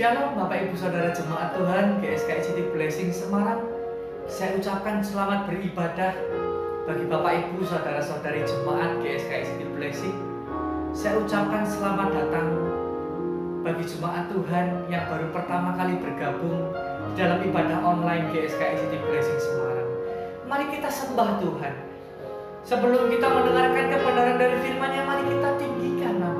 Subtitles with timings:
[0.00, 3.68] Shalom Bapak Ibu Saudara Jemaat Tuhan GSKI City Blessing Semarang.
[4.24, 6.16] Saya ucapkan selamat beribadah
[6.88, 10.16] Bagi Bapak Ibu Saudara Saudari Jemaat GSKI City Blessing.
[10.96, 12.48] Saya ucapkan selamat datang
[13.60, 16.72] Bagi Jemaat Tuhan yang baru pertama kali bergabung
[17.12, 19.90] Dalam ibadah online GSKI City Blessing Semarang.
[20.48, 21.74] Mari kita sembah Tuhan.
[22.64, 26.39] Sebelum kita mendengarkan kebenaran dari firman-Nya Mari kita tinggikan nama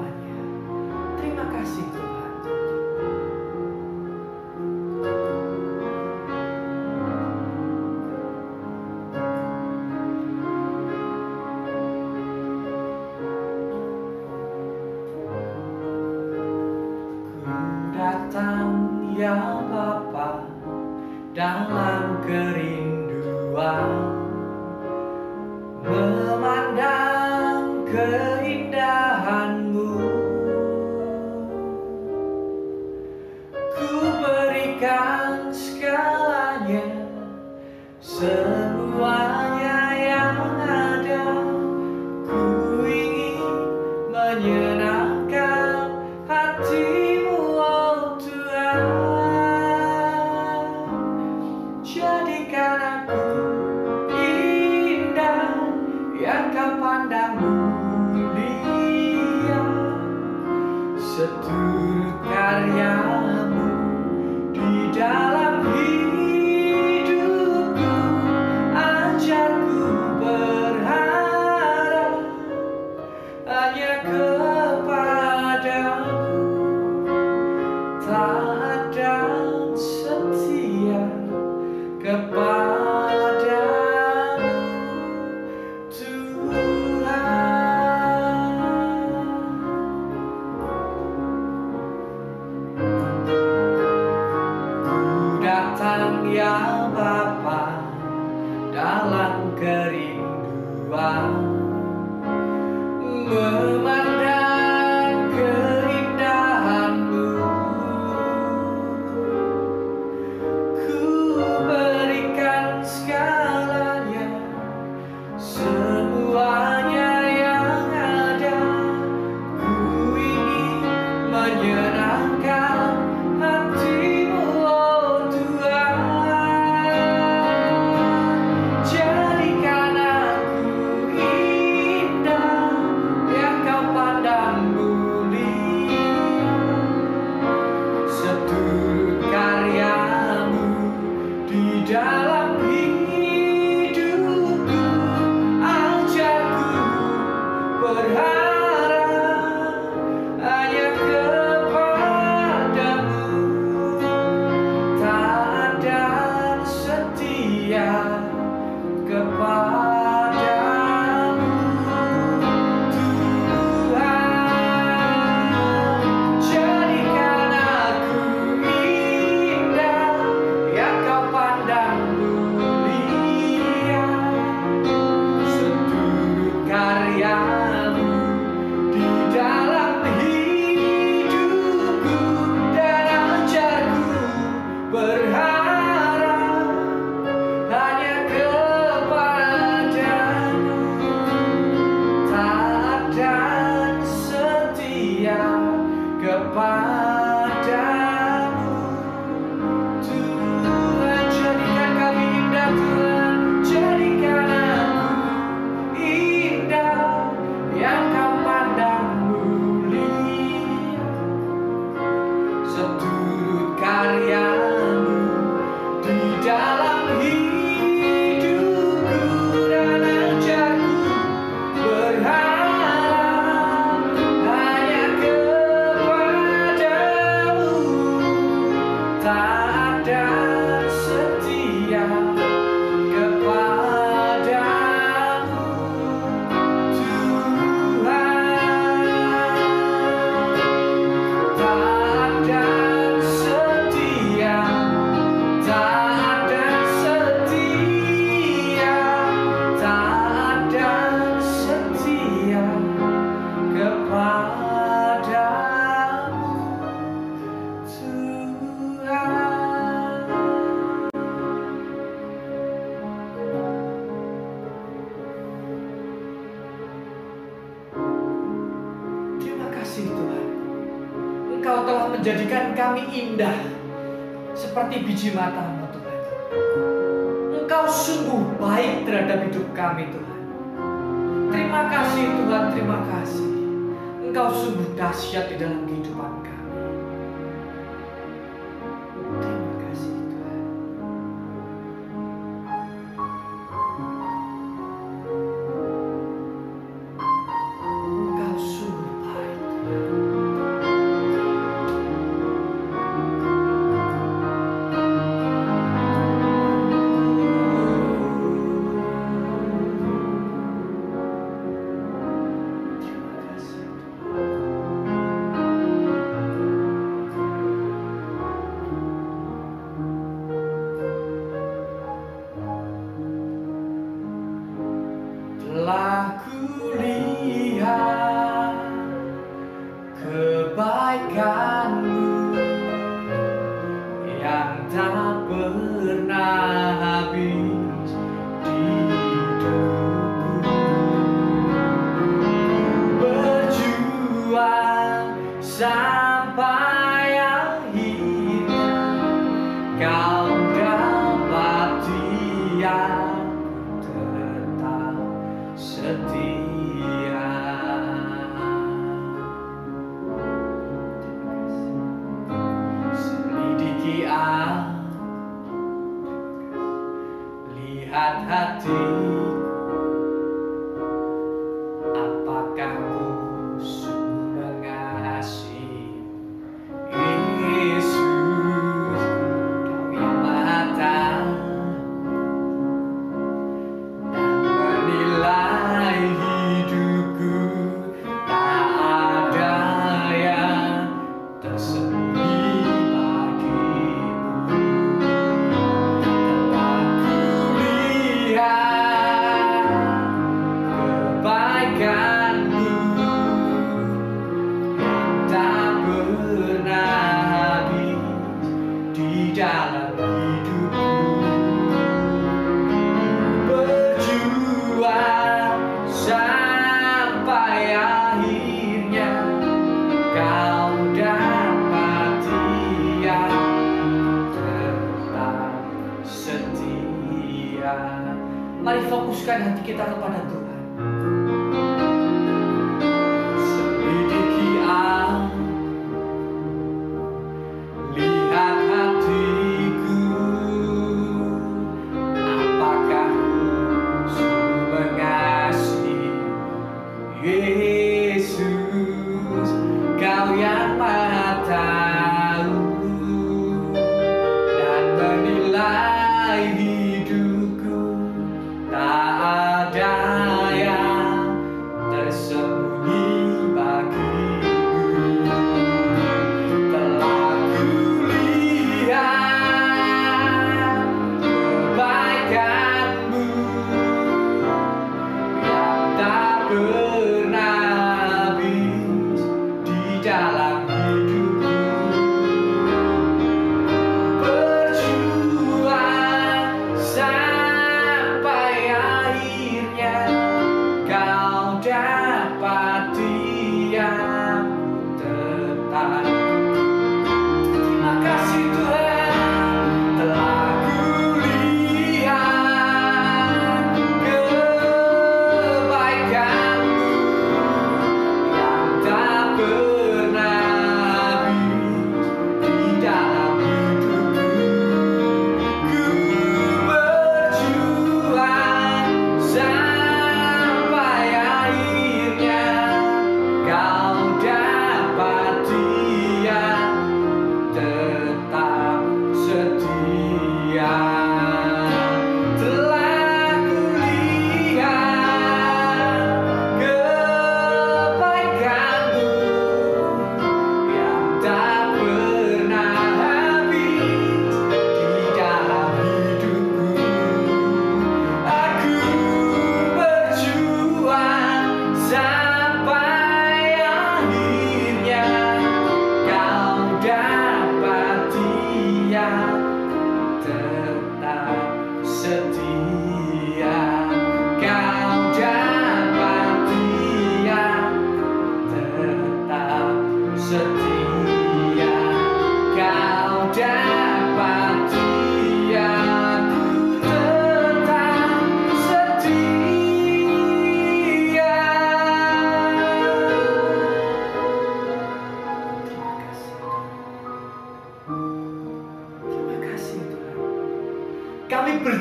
[447.43, 447.90] 月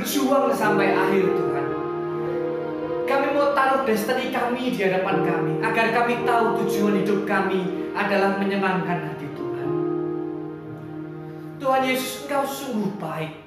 [0.10, 1.66] berjuang sampai akhir Tuhan.
[3.06, 8.42] Kami mau taruh destiny kami di hadapan kami agar kami tahu tujuan hidup kami adalah
[8.42, 9.70] menyenangkan hati Tuhan.
[11.62, 13.38] Tuhan Yesus, Engkau sungguh baik.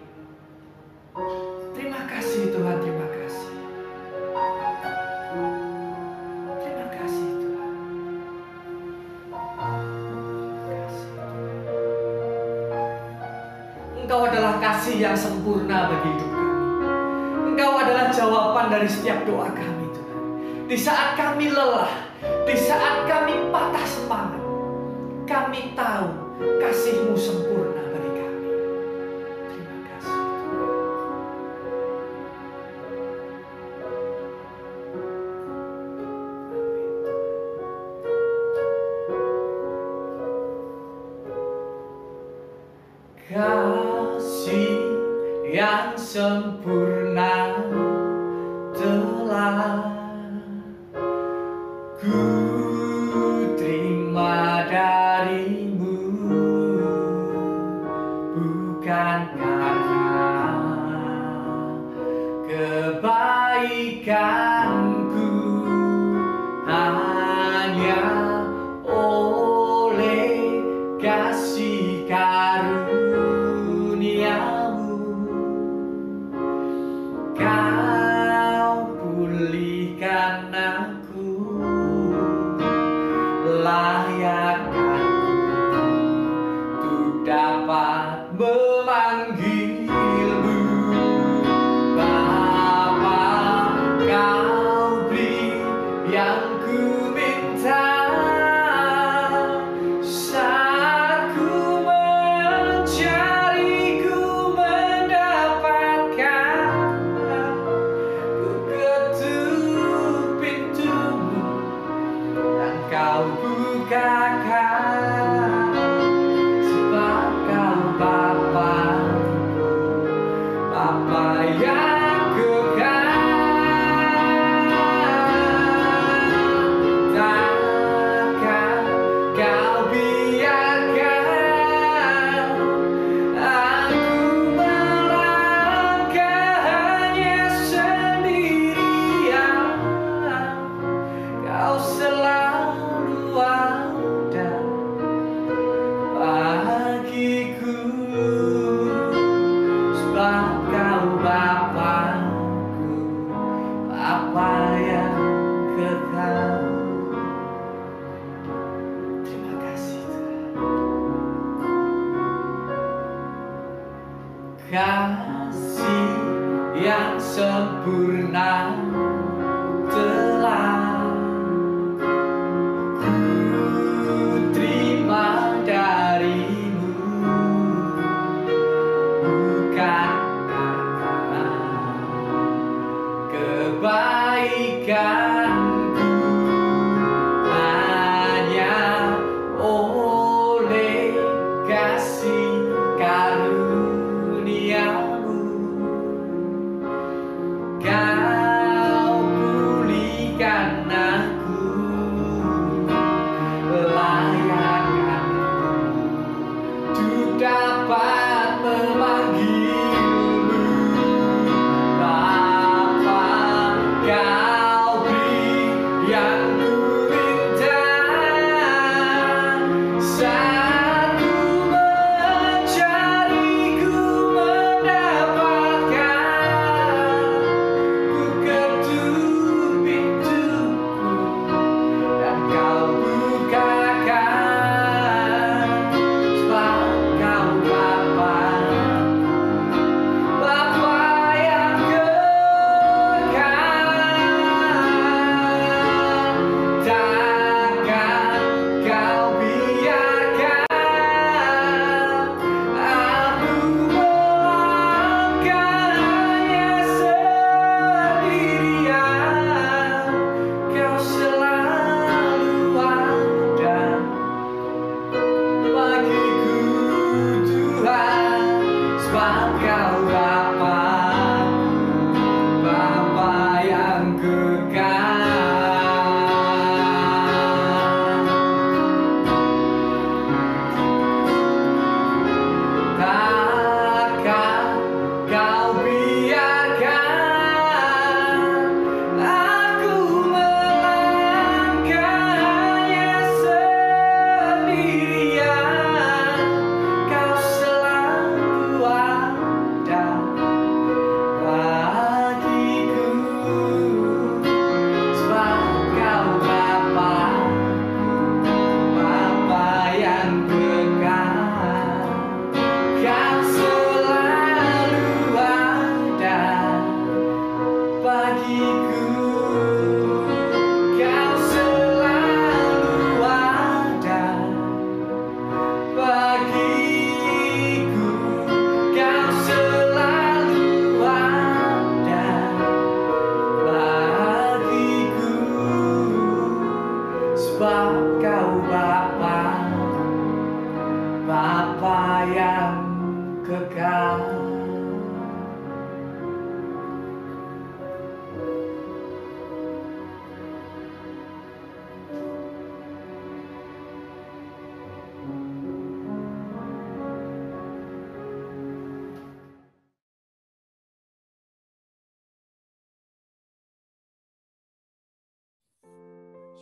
[1.74, 3.50] Terima kasih Tuhan, terima kasih.
[6.62, 7.74] Terima kasih Tuhan.
[10.62, 11.10] Terima kasih.
[13.98, 16.31] Engkau adalah kasih yang sempurna bagi hidup
[18.72, 20.20] dari setiap doa kami Tuhan.
[20.64, 21.92] Di saat kami lelah,
[22.48, 24.42] di saat kami patah semangat,
[25.28, 26.08] kami tahu
[26.40, 27.81] kasih-Mu sempurna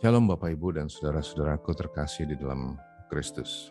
[0.01, 2.73] Shalom Bapak Ibu dan saudara-saudaraku terkasih di dalam
[3.05, 3.69] Kristus.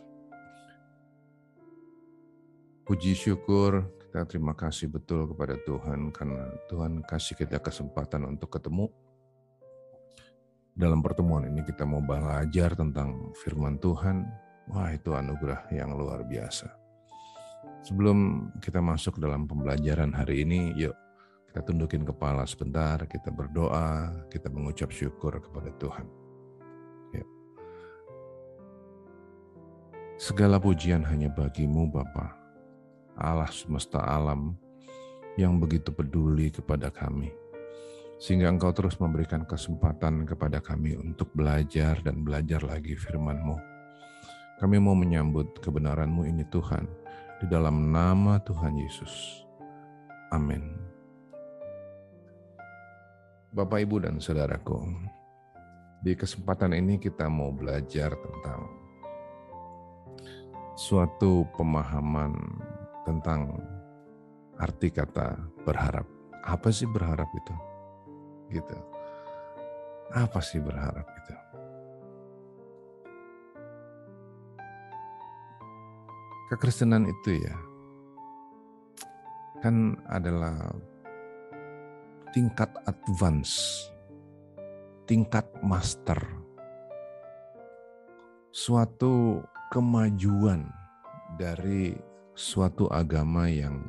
[2.87, 8.87] Puji syukur kita terima kasih betul kepada Tuhan karena Tuhan kasih kita kesempatan untuk ketemu.
[10.71, 14.23] Dalam pertemuan ini kita mau belajar tentang firman Tuhan.
[14.71, 16.71] Wah itu anugerah yang luar biasa.
[17.83, 20.95] Sebelum kita masuk dalam pembelajaran hari ini, yuk
[21.51, 26.20] kita tundukin kepala sebentar, kita berdoa, kita mengucap syukur kepada Tuhan.
[30.21, 32.37] Segala pujian hanya bagimu Bapak
[33.17, 34.53] Allah semesta alam
[35.41, 37.33] yang begitu peduli kepada kami.
[38.21, 43.57] Sehingga engkau terus memberikan kesempatan kepada kami untuk belajar dan belajar lagi firman-Mu.
[44.61, 46.85] Kami mau menyambut kebenaran-Mu ini Tuhan,
[47.41, 49.41] di dalam nama Tuhan Yesus.
[50.37, 50.69] Amin.
[53.57, 54.85] Bapak, Ibu, dan Saudaraku,
[56.05, 58.80] di kesempatan ini kita mau belajar tentang
[60.81, 62.33] suatu pemahaman
[63.05, 63.53] tentang
[64.57, 65.37] arti kata
[65.69, 66.09] berharap.
[66.41, 67.55] Apa sih berharap itu?
[68.57, 68.77] Gitu.
[70.17, 71.35] Apa sih berharap itu?
[76.49, 77.57] Kekristenan itu ya
[79.61, 80.57] kan adalah
[82.33, 83.85] tingkat advance,
[85.05, 86.17] tingkat master,
[88.49, 90.67] suatu kemajuan
[91.39, 91.95] dari
[92.35, 93.87] suatu agama yang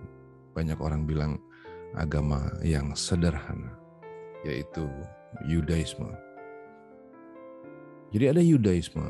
[0.54, 1.42] banyak orang bilang
[1.98, 3.74] agama yang sederhana,
[4.46, 4.86] yaitu
[5.50, 6.14] Yudaisme.
[8.14, 9.10] Jadi ada Yudaisme,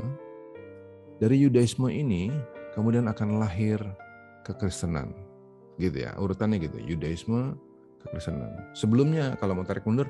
[1.19, 2.31] dari Yudaisme ini
[2.71, 3.83] kemudian akan lahir
[4.47, 5.11] kekristenan.
[5.75, 7.59] Gitu ya, urutannya gitu, Yudaisme,
[8.05, 8.71] kekristenan.
[8.71, 10.07] Sebelumnya kalau mau tarik mundur,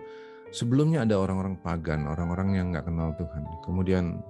[0.53, 3.43] sebelumnya ada orang-orang pagan, orang-orang yang nggak kenal Tuhan.
[3.65, 4.21] Kemudian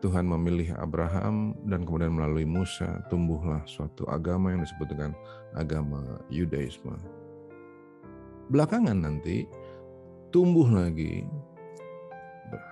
[0.00, 5.12] Tuhan memilih Abraham dan kemudian melalui Musa tumbuhlah suatu agama yang disebut dengan
[5.52, 6.96] agama Yudaisme.
[8.48, 9.44] Belakangan nanti
[10.32, 11.28] tumbuh lagi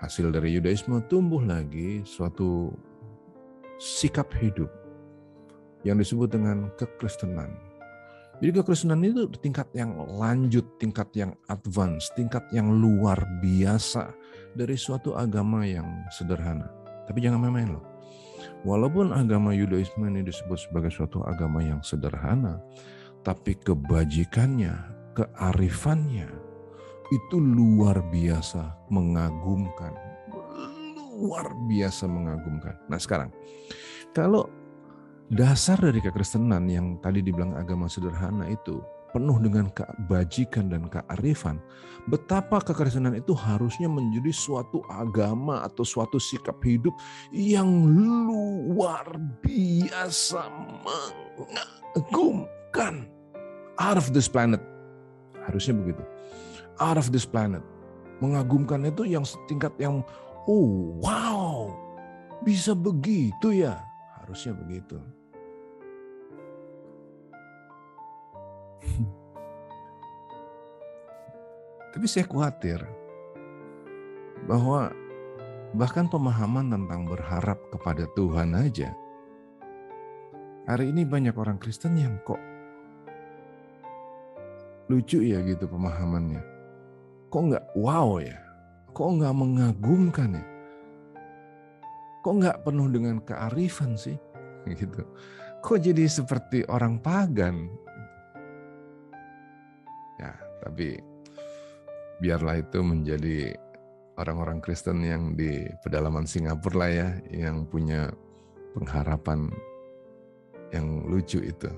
[0.00, 2.72] hasil dari Yudaisme tumbuh lagi suatu
[3.78, 4.72] sikap hidup
[5.86, 7.54] yang disebut dengan kekristenan.
[8.38, 14.14] Jadi kekristenan itu tingkat yang lanjut, tingkat yang advance, tingkat yang luar biasa
[14.54, 16.77] dari suatu agama yang sederhana.
[17.08, 17.84] Tapi jangan main-main loh.
[18.68, 22.60] Walaupun agama Yudaisme ini disebut sebagai suatu agama yang sederhana,
[23.24, 24.74] tapi kebajikannya,
[25.16, 26.28] kearifannya
[27.08, 29.94] itu luar biasa mengagumkan.
[31.18, 32.76] Luar biasa mengagumkan.
[32.86, 33.32] Nah sekarang,
[34.12, 34.46] kalau
[35.32, 41.60] dasar dari kekristenan yang tadi dibilang agama sederhana itu penuh dengan kebajikan dan kearifan,
[42.08, 46.92] betapa kekristenan itu harusnya menjadi suatu agama atau suatu sikap hidup
[47.32, 49.08] yang luar
[49.44, 50.48] biasa
[51.36, 53.08] mengagumkan.
[53.78, 54.60] Out of this planet.
[55.46, 56.02] Harusnya begitu.
[56.82, 57.62] Out of this planet.
[58.18, 60.02] Mengagumkan itu yang tingkat yang,
[60.50, 61.70] oh wow,
[62.42, 63.78] bisa begitu ya.
[64.18, 64.98] Harusnya begitu.
[71.92, 72.84] Tapi saya khawatir
[74.46, 74.92] bahwa
[75.76, 78.96] bahkan pemahaman tentang berharap kepada Tuhan aja.
[80.68, 82.36] Hari ini banyak orang Kristen yang kok
[84.88, 86.40] lucu ya gitu pemahamannya.
[87.28, 88.36] Kok nggak wow ya?
[88.96, 90.46] Kok nggak mengagumkan ya?
[92.24, 94.16] Kok nggak penuh dengan kearifan sih?
[94.68, 95.00] Gitu.
[95.64, 97.72] Kok jadi seperti orang pagan?
[100.64, 100.98] Tapi
[102.18, 103.54] biarlah itu menjadi
[104.18, 108.10] orang-orang Kristen yang di pedalaman Singapura lah ya, yang punya
[108.74, 109.48] pengharapan
[110.74, 111.70] yang lucu itu.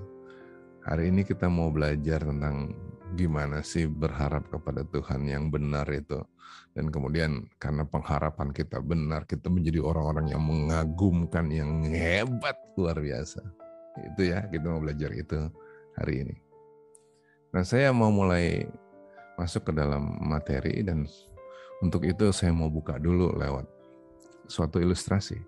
[0.81, 2.73] Hari ini kita mau belajar tentang
[3.15, 6.19] gimana sih berharap kepada Tuhan yang benar itu.
[6.73, 13.43] Dan kemudian karena pengharapan kita benar, kita menjadi orang-orang yang mengagumkan, yang hebat, luar biasa.
[14.15, 15.51] Itu ya, kita mau belajar itu
[15.99, 16.50] hari ini.
[17.51, 18.63] Nah saya mau mulai
[19.35, 21.03] masuk ke dalam materi dan
[21.83, 23.67] untuk itu saya mau buka dulu lewat
[24.47, 25.41] suatu ilustrasi.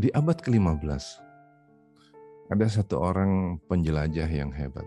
[0.00, 1.04] Di abad ke-15
[2.50, 4.84] ada satu orang penjelajah yang hebat.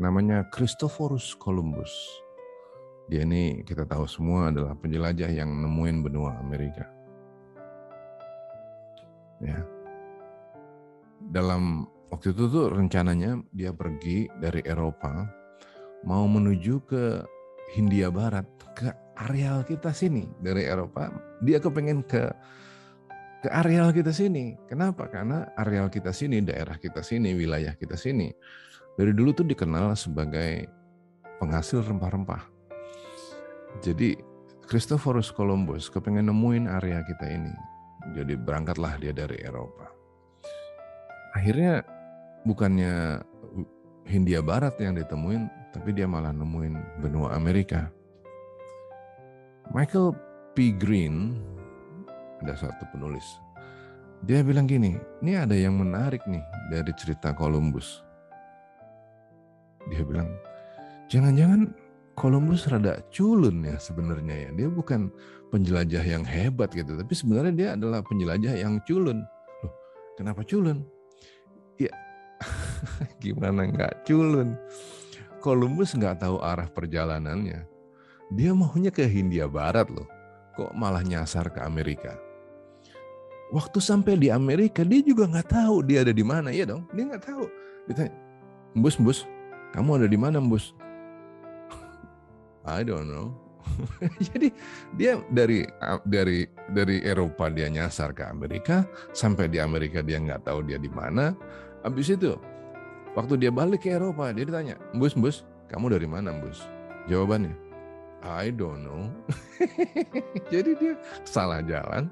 [0.00, 1.92] Namanya Christophorus Columbus.
[3.06, 6.88] Dia ini kita tahu semua adalah penjelajah yang nemuin benua Amerika.
[9.44, 9.60] Ya.
[11.28, 15.26] Dalam waktu itu tuh rencananya dia pergi dari Eropa
[16.04, 17.24] mau menuju ke
[17.72, 18.44] Hindia Barat,
[18.76, 21.08] ke areal kita sini dari Eropa,
[21.40, 22.28] dia kepengen ke
[23.42, 24.54] ke areal kita sini.
[24.70, 25.10] Kenapa?
[25.10, 28.30] Karena areal kita sini, daerah kita sini, wilayah kita sini
[28.96, 30.68] dari dulu tuh dikenal sebagai
[31.40, 32.44] penghasil rempah-rempah.
[33.80, 34.14] Jadi
[34.68, 37.54] Christophorus Columbus kepengen nemuin area kita ini.
[38.12, 39.88] Jadi berangkatlah dia dari Eropa.
[41.32, 41.80] Akhirnya
[42.46, 43.22] bukannya
[44.06, 47.88] Hindia Barat yang ditemuin, tapi dia malah nemuin benua Amerika.
[49.70, 50.12] Michael
[50.52, 50.74] P.
[50.76, 51.38] Green,
[52.42, 53.24] ada satu penulis,
[54.26, 58.02] dia bilang gini, ini ada yang menarik nih dari cerita Columbus.
[59.90, 60.30] Dia bilang,
[61.10, 61.74] jangan-jangan
[62.14, 64.50] Columbus rada culun ya sebenarnya ya.
[64.54, 65.10] Dia bukan
[65.50, 69.26] penjelajah yang hebat gitu, tapi sebenarnya dia adalah penjelajah yang culun.
[69.64, 69.74] Loh,
[70.14, 70.86] kenapa culun?
[72.82, 74.58] Ya, gimana nggak culun?
[75.42, 77.66] Columbus nggak tahu arah perjalanannya.
[78.32, 80.06] Dia maunya ke Hindia Barat loh.
[80.54, 82.14] Kok malah nyasar ke Amerika?
[83.52, 86.88] Waktu sampai di Amerika dia juga nggak tahu dia ada di mana, iya dong.
[86.96, 87.44] Dia nggak tahu.
[87.90, 88.12] Ditanya,
[88.78, 89.28] bus bus,
[89.76, 90.72] kamu ada di mana bus?
[92.64, 93.36] I don't know.
[94.32, 94.48] Jadi
[94.96, 95.68] dia dari
[96.08, 100.88] dari dari Eropa dia nyasar ke Amerika, sampai di Amerika dia nggak tahu dia di
[100.88, 101.36] mana.
[101.84, 102.38] Habis itu
[103.12, 106.64] Waktu dia balik ke Eropa, dia ditanya, Bus, Bus, kamu dari mana, Bus?
[107.12, 107.52] Jawabannya,
[108.24, 109.10] I don't know.
[110.52, 110.94] Jadi dia
[111.26, 112.08] salah jalan.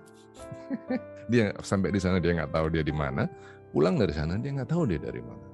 [1.33, 3.31] dia sampai di sana dia nggak tahu dia di mana.
[3.71, 5.47] Pulang dari sana dia nggak tahu dia dari mana.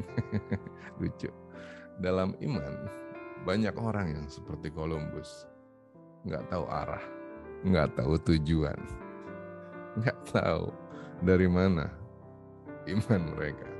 [1.00, 1.32] Lucu.
[2.00, 2.72] Dalam iman
[3.48, 5.48] banyak orang yang seperti Columbus
[6.28, 7.04] nggak tahu arah,
[7.64, 8.76] nggak tahu tujuan,
[9.96, 10.68] nggak tahu
[11.24, 11.88] dari mana
[12.84, 13.79] iman mereka.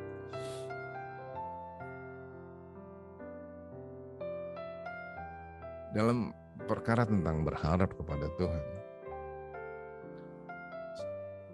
[5.90, 6.30] Dalam
[6.70, 8.64] perkara tentang berharap kepada Tuhan.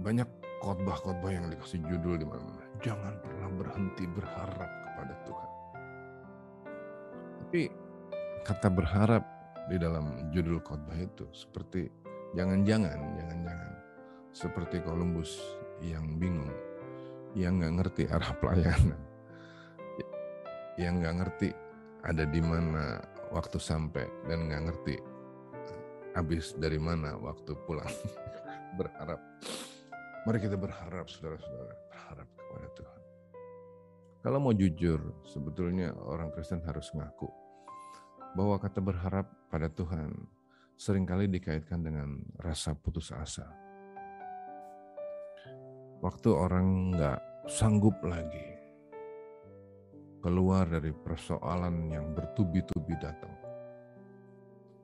[0.05, 0.29] Banyak
[0.61, 5.51] khotbah-khotbah yang dikasih judul di mana jangan pernah berhenti berharap kepada Tuhan.
[7.46, 7.62] Tapi
[8.44, 9.25] kata berharap
[9.72, 11.88] di dalam judul khotbah itu seperti
[12.37, 13.72] jangan-jangan, jangan-jangan
[14.37, 15.40] seperti Columbus
[15.81, 16.53] yang bingung,
[17.33, 19.01] yang nggak ngerti arah pelayanan,
[20.77, 21.49] yang nggak ngerti
[22.05, 23.01] ada di mana
[23.37, 24.96] waktu sampai dan nggak ngerti
[26.16, 27.92] habis dari mana waktu pulang.
[28.81, 29.20] berharap.
[30.25, 33.03] Mari kita berharap saudara-saudara, berharap kepada Tuhan.
[34.20, 37.29] Kalau mau jujur, sebetulnya orang Kristen harus ngaku
[38.37, 40.12] bahwa kata berharap pada Tuhan
[40.77, 43.49] sering kali dikaitkan dengan rasa putus asa.
[46.05, 48.56] Waktu orang nggak sanggup lagi
[50.26, 53.30] keluar dari persoalan yang bertubi-tubi datang.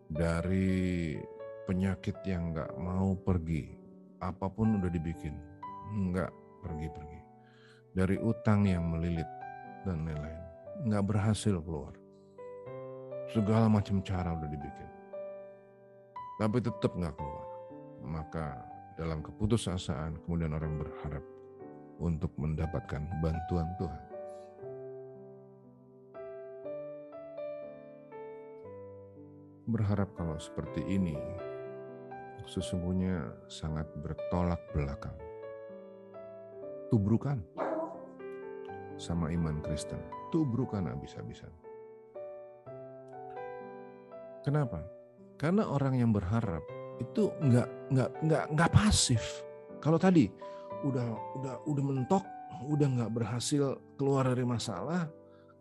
[0.07, 1.19] Dari
[1.67, 3.75] penyakit yang nggak mau pergi,
[4.23, 5.35] apa pun udah dibikin,
[5.99, 6.31] nggak
[6.63, 7.21] pergi-pergi.
[7.91, 9.27] Dari utang yang melilit
[9.83, 10.43] dan lain-lain,
[10.87, 11.91] nggak berhasil keluar.
[13.35, 14.91] Segala macam cara udah dibikin,
[16.39, 17.47] tapi tetap nggak keluar.
[18.07, 18.63] Maka
[18.95, 21.25] dalam keputusasaan kemudian orang berharap
[21.99, 24.12] untuk mendapatkan bantuan Tuhan.
[29.67, 31.15] Berharap kalau seperti ini
[32.47, 35.15] sesungguhnya sangat bertolak belakang.
[36.91, 37.41] Tubrukan
[38.99, 39.99] sama iman Kristen,
[40.35, 41.49] tubrukan habis-habisan.
[44.43, 44.83] Kenapa?
[45.39, 46.63] Karena orang yang berharap
[46.99, 49.23] itu nggak nggak nggak nggak pasif.
[49.79, 50.29] Kalau tadi
[50.83, 52.25] udah udah udah mentok,
[52.67, 55.07] udah nggak berhasil keluar dari masalah,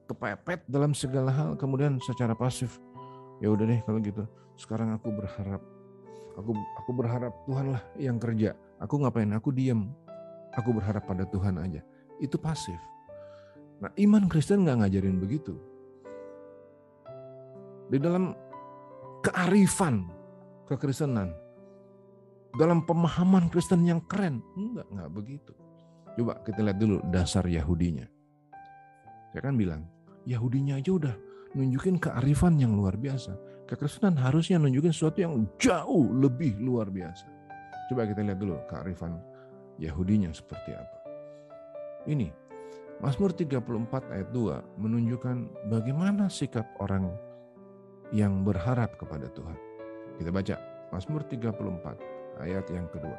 [0.09, 2.81] kepepet dalam segala hal, kemudian secara pasif
[3.41, 4.23] ya udah deh kalau gitu.
[4.55, 5.61] Sekarang aku berharap
[6.37, 8.53] aku aku berharap Tuhan lah yang kerja.
[8.77, 9.27] Aku ngapain?
[9.33, 9.89] Aku diem.
[10.55, 11.81] Aku berharap pada Tuhan aja.
[12.21, 12.77] Itu pasif.
[13.81, 15.57] Nah iman Kristen nggak ngajarin begitu.
[17.91, 18.31] Di dalam
[19.25, 20.07] kearifan
[20.69, 21.33] kekristenan
[22.55, 25.53] dalam pemahaman Kristen yang keren enggak enggak begitu.
[26.19, 28.07] Coba kita lihat dulu dasar Yahudinya.
[29.31, 29.87] Saya kan bilang
[30.27, 31.15] Yahudinya aja udah
[31.55, 33.35] nunjukin kearifan yang luar biasa.
[33.67, 37.27] Kekristenan harusnya nunjukin sesuatu yang jauh lebih luar biasa.
[37.91, 39.19] Coba kita lihat dulu kearifan
[39.79, 40.97] Yahudinya seperti apa.
[42.07, 42.29] Ini,
[43.01, 47.09] Mazmur 34 ayat 2 menunjukkan bagaimana sikap orang
[48.13, 49.57] yang berharap kepada Tuhan.
[50.19, 50.55] Kita baca
[50.93, 53.17] Mazmur 34 ayat yang kedua.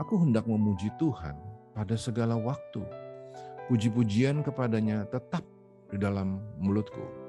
[0.00, 1.36] Aku hendak memuji Tuhan
[1.76, 2.82] pada segala waktu.
[3.70, 5.46] Puji-pujian kepadanya tetap
[5.92, 7.21] di dalam mulutku.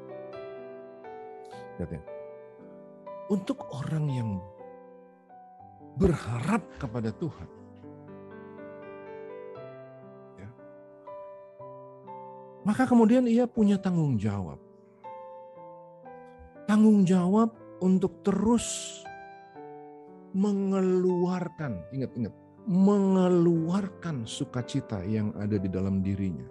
[1.82, 2.00] Ya.
[3.34, 4.30] Untuk orang yang
[5.98, 7.50] berharap kepada Tuhan,
[10.38, 10.50] ya,
[12.62, 14.62] maka kemudian ia punya tanggung jawab.
[16.70, 19.02] Tanggung jawab untuk terus
[20.34, 22.34] mengeluarkan, ingat-ingat,
[22.70, 26.48] mengeluarkan sukacita yang ada di dalam dirinya.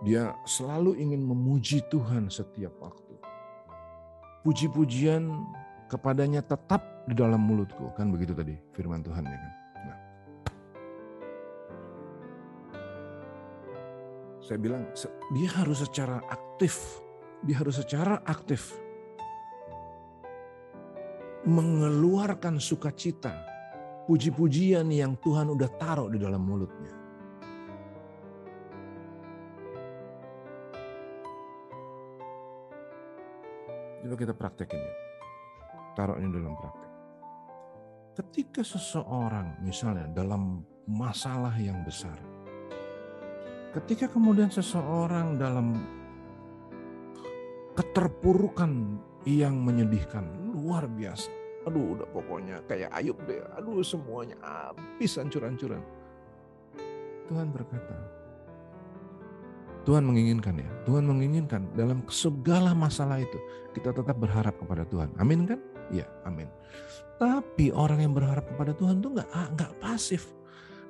[0.00, 3.09] Dia selalu ingin memuji Tuhan setiap waktu.
[4.40, 5.28] Puji-pujian
[5.90, 9.52] kepadanya tetap di dalam mulutku, kan begitu tadi firman Tuhan ya kan.
[9.84, 9.98] Nah.
[14.40, 14.88] Saya bilang
[15.36, 17.02] dia harus secara aktif,
[17.44, 18.72] dia harus secara aktif
[21.44, 23.32] mengeluarkan sukacita,
[24.04, 26.99] puji-pujian yang Tuhan udah taruh di dalam mulutnya.
[34.10, 34.94] Coba kita praktekin ya.
[35.94, 36.90] Taruh dalam praktek.
[38.18, 42.18] Ketika seseorang misalnya dalam masalah yang besar.
[43.70, 45.78] Ketika kemudian seseorang dalam
[47.78, 48.98] keterpurukan
[49.30, 50.26] yang menyedihkan,
[50.58, 51.30] luar biasa.
[51.70, 53.38] Aduh udah pokoknya kayak Ayub deh.
[53.62, 55.86] Aduh semuanya habis hancur-hancuran.
[57.30, 58.19] Tuhan berkata,
[59.88, 63.38] Tuhan menginginkan ya, Tuhan menginginkan dalam segala masalah itu
[63.72, 65.08] kita tetap berharap kepada Tuhan.
[65.16, 65.56] Amin kan?
[65.88, 66.46] Iya, amin.
[67.16, 70.32] Tapi orang yang berharap kepada Tuhan tuh nggak ah, nggak pasif.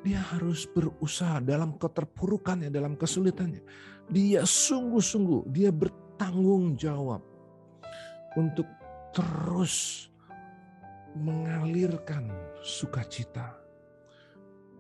[0.01, 3.61] Dia harus berusaha dalam keterpurukannya, dalam kesulitannya.
[4.09, 7.21] Dia sungguh-sungguh, dia bertanggung jawab
[8.39, 8.65] untuk
[9.13, 10.09] terus
[11.19, 12.31] mengalirkan
[12.63, 13.60] sukacita,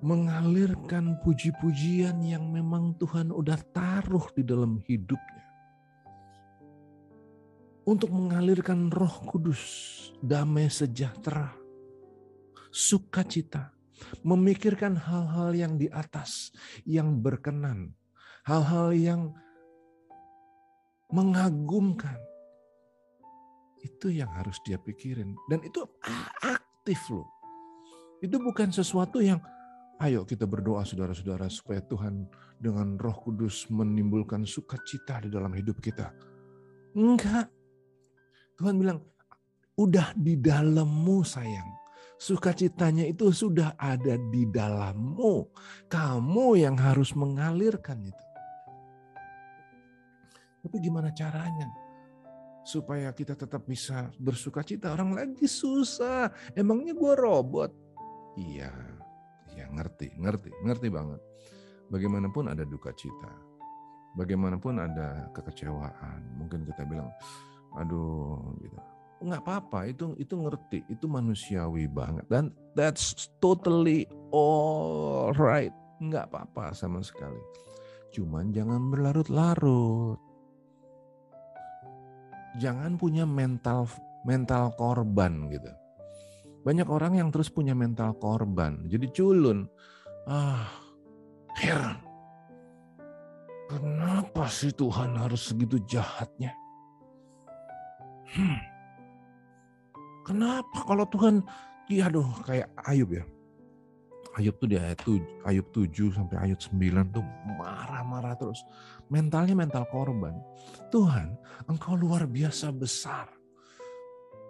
[0.01, 5.45] mengalirkan puji-pujian yang memang Tuhan udah taruh di dalam hidupnya.
[7.85, 9.61] Untuk mengalirkan roh kudus,
[10.21, 11.53] damai sejahtera,
[12.73, 13.73] sukacita,
[14.25, 16.53] memikirkan hal-hal yang di atas,
[16.89, 17.93] yang berkenan,
[18.45, 19.23] hal-hal yang
[21.11, 22.17] mengagumkan,
[23.81, 25.35] itu yang harus dia pikirin.
[25.49, 25.83] Dan itu
[26.41, 27.29] aktif loh.
[28.21, 29.41] Itu bukan sesuatu yang
[30.01, 32.25] ayo kita berdoa saudara-saudara supaya Tuhan
[32.57, 36.13] dengan roh kudus menimbulkan sukacita di dalam hidup kita.
[36.97, 37.53] Enggak.
[38.57, 39.01] Tuhan bilang,
[39.77, 41.69] udah di dalammu sayang.
[42.21, 45.49] Sukacitanya itu sudah ada di dalammu.
[45.89, 48.25] Kamu yang harus mengalirkan itu.
[50.65, 51.69] Tapi gimana caranya?
[52.61, 54.93] supaya kita tetap bisa bersuka cita.
[54.93, 56.29] Orang lagi susah.
[56.55, 57.73] Emangnya gue robot?
[58.37, 58.90] Iya
[59.73, 61.21] ngerti, ngerti, ngerti banget.
[61.91, 63.31] Bagaimanapun ada duka cita.
[64.15, 66.21] Bagaimanapun ada kekecewaan.
[66.39, 67.11] Mungkin kita bilang,
[67.79, 68.79] aduh gitu.
[69.21, 72.25] Nggak apa-apa, itu itu ngerti, itu manusiawi banget.
[72.31, 75.75] Dan that's totally alright.
[76.01, 77.39] Nggak apa-apa sama sekali.
[78.11, 80.31] Cuman jangan berlarut-larut
[82.59, 83.87] jangan punya mental
[84.27, 85.71] mental korban gitu.
[86.61, 89.65] Banyak orang yang terus punya mental korban, jadi culun.
[90.29, 90.69] Ah,
[91.57, 91.97] heran.
[93.71, 96.53] Kenapa sih Tuhan harus segitu jahatnya?
[98.35, 98.61] Hmm.
[100.27, 101.43] Kenapa kalau Tuhan,
[101.87, 103.25] ya aduh kayak Ayub ya.
[104.39, 107.25] Ayub tuh di ayat 7, Ayub 7 sampai ayat 9 tuh
[107.59, 108.63] marah-marah terus
[109.11, 110.39] mentalnya mental korban.
[110.95, 111.35] Tuhan,
[111.67, 113.27] engkau luar biasa besar.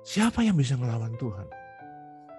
[0.04, 1.59] Siapa yang bisa ngelawan Tuhan?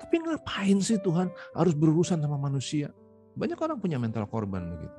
[0.02, 2.90] Tapi ngapain sih Tuhan harus berurusan sama manusia?
[3.38, 4.98] Banyak orang punya mental korban begitu.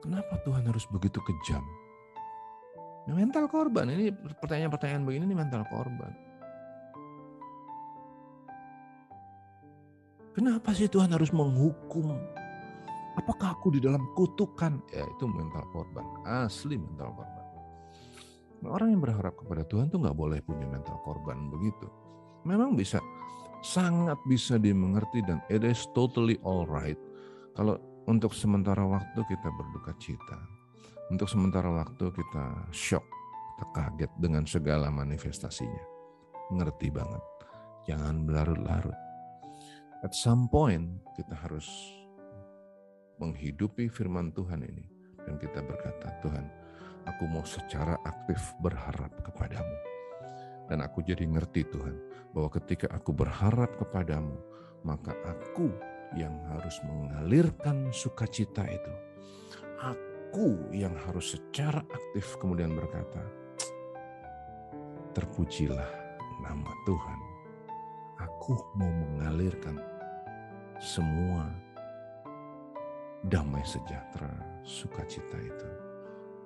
[0.00, 1.64] Kenapa Tuhan harus begitu kejam?
[3.10, 6.14] Mental korban, ini pertanyaan-pertanyaan begini ini mental korban.
[10.30, 12.14] Kenapa sih Tuhan harus menghukum
[13.18, 14.78] Apakah aku di dalam kutukan?
[14.94, 17.39] Ya itu mental korban, asli mental korban.
[18.66, 21.88] Orang yang berharap kepada Tuhan tuh nggak boleh punya mental korban begitu.
[22.44, 23.00] Memang bisa,
[23.64, 26.96] sangat bisa dimengerti dan it is totally alright
[27.56, 30.38] kalau untuk sementara waktu kita berduka cita,
[31.12, 33.04] untuk sementara waktu kita shock,
[33.56, 35.84] kita kaget dengan segala manifestasinya.
[36.50, 37.22] Ngerti banget,
[37.84, 38.96] jangan berlarut-larut.
[40.00, 41.68] At some point kita harus
[43.20, 44.88] menghidupi firman Tuhan ini.
[45.20, 46.48] Dan kita berkata, Tuhan,
[47.10, 49.76] aku mau secara aktif berharap kepadamu.
[50.70, 51.98] Dan aku jadi ngerti Tuhan,
[52.30, 54.38] bahwa ketika aku berharap kepadamu,
[54.86, 55.74] maka aku
[56.14, 58.94] yang harus mengalirkan sukacita itu.
[59.80, 63.18] aku yang harus secara aktif kemudian berkata,
[65.10, 65.90] terpujilah
[66.38, 67.20] nama Tuhan.
[68.22, 69.80] Aku mau mengalirkan
[70.78, 71.50] semua
[73.26, 74.30] damai sejahtera,
[74.62, 75.89] sukacita itu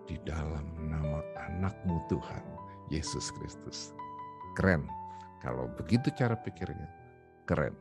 [0.05, 2.44] di dalam nama anakmu Tuhan,
[2.92, 3.96] Yesus Kristus.
[4.57, 4.86] Keren.
[5.44, 6.88] Kalau begitu cara pikirnya,
[7.44, 7.76] keren.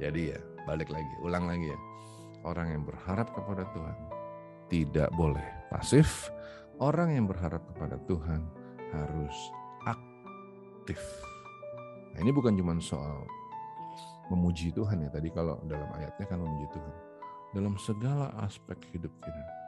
[0.00, 1.80] Jadi ya, balik lagi, ulang lagi ya.
[2.44, 3.98] Orang yang berharap kepada Tuhan
[4.72, 6.32] tidak boleh pasif.
[6.80, 8.48] Orang yang berharap kepada Tuhan
[8.96, 9.36] harus
[9.84, 11.00] aktif.
[12.16, 13.28] Nah, ini bukan cuma soal
[14.32, 15.10] memuji Tuhan ya.
[15.12, 16.94] Tadi kalau dalam ayatnya kan memuji Tuhan.
[17.54, 19.63] Dalam segala aspek hidup kita.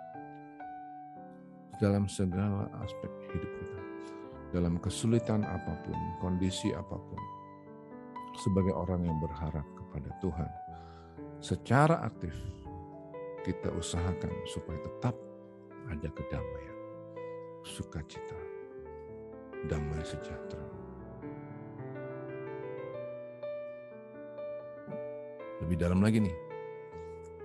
[1.76, 3.80] Dalam segala aspek hidup kita.
[4.56, 7.20] Dalam kesulitan apa pun, kondisi apa pun.
[8.40, 10.50] Sebagai orang yang berharap kepada Tuhan.
[11.40, 12.32] Secara aktif
[13.44, 15.14] kita usahakan supaya tetap
[15.86, 16.78] ada kedamaian,
[17.62, 18.40] sukacita,
[19.70, 20.66] damai sejahtera.
[25.62, 26.36] Lebih dalam lagi nih,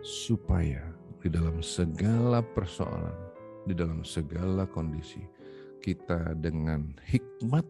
[0.02, 0.82] supaya
[1.22, 3.31] di dalam segala persoalan,
[3.66, 5.22] di dalam segala kondisi,
[5.82, 7.66] kita dengan hikmat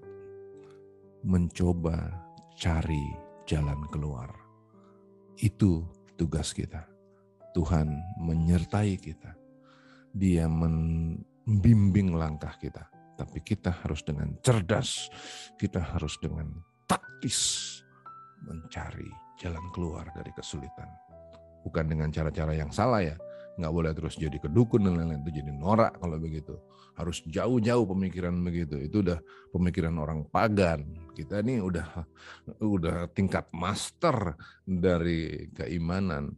[1.24, 2.12] mencoba
[2.58, 3.16] cari
[3.48, 4.30] jalan keluar.
[5.40, 5.84] Itu
[6.16, 6.86] tugas kita.
[7.52, 9.36] Tuhan menyertai kita.
[10.12, 12.88] Dia membimbing langkah kita.
[13.16, 15.12] Tapi kita harus dengan cerdas,
[15.60, 16.48] kita harus dengan
[16.90, 17.70] taktis
[18.42, 20.90] mencari jalan keluar dari kesulitan.
[21.62, 23.18] Bukan dengan cara-cara yang salah ya.
[23.62, 25.22] Nggak boleh terus jadi kedukun dan lain-lain.
[25.22, 26.58] Itu jadi norak kalau begitu.
[26.98, 28.82] Harus jauh-jauh pemikiran begitu.
[28.82, 29.22] Itu udah
[29.54, 30.82] pemikiran orang pagan.
[31.14, 31.86] Kita ini udah
[32.58, 34.34] udah tingkat master
[34.66, 36.34] dari keimanan.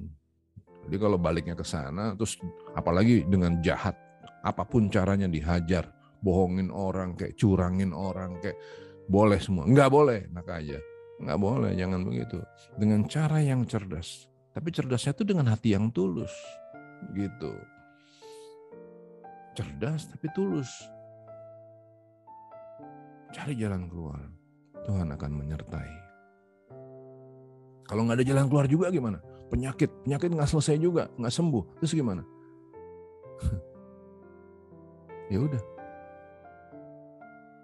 [0.84, 2.36] Jadi kalau baliknya ke sana, terus
[2.76, 3.95] apalagi dengan jahat,
[4.43, 5.88] apa pun caranya dihajar,
[6.19, 8.59] bohongin orang, kayak curangin orang, kayak
[9.07, 9.63] boleh semua.
[9.63, 10.76] Enggak boleh, maka aja.
[11.24, 12.38] Enggak boleh, jangan begitu.
[12.76, 14.28] Dengan cara yang cerdas.
[14.51, 16.36] Tapi cerdasnya itu dengan hati yang tulus.
[17.11, 17.53] Gitu.
[19.53, 20.71] Cerdas tapi tulus.
[23.35, 24.23] Cari jalan keluar.
[24.87, 25.91] Tuhan akan menyertai.
[27.83, 29.19] Kalau nggak ada jalan keluar juga gimana?
[29.53, 31.63] penyakit, penyakit nggak selesai juga, nggak sembuh.
[31.77, 32.25] Terus gimana?
[35.33, 35.61] ya udah.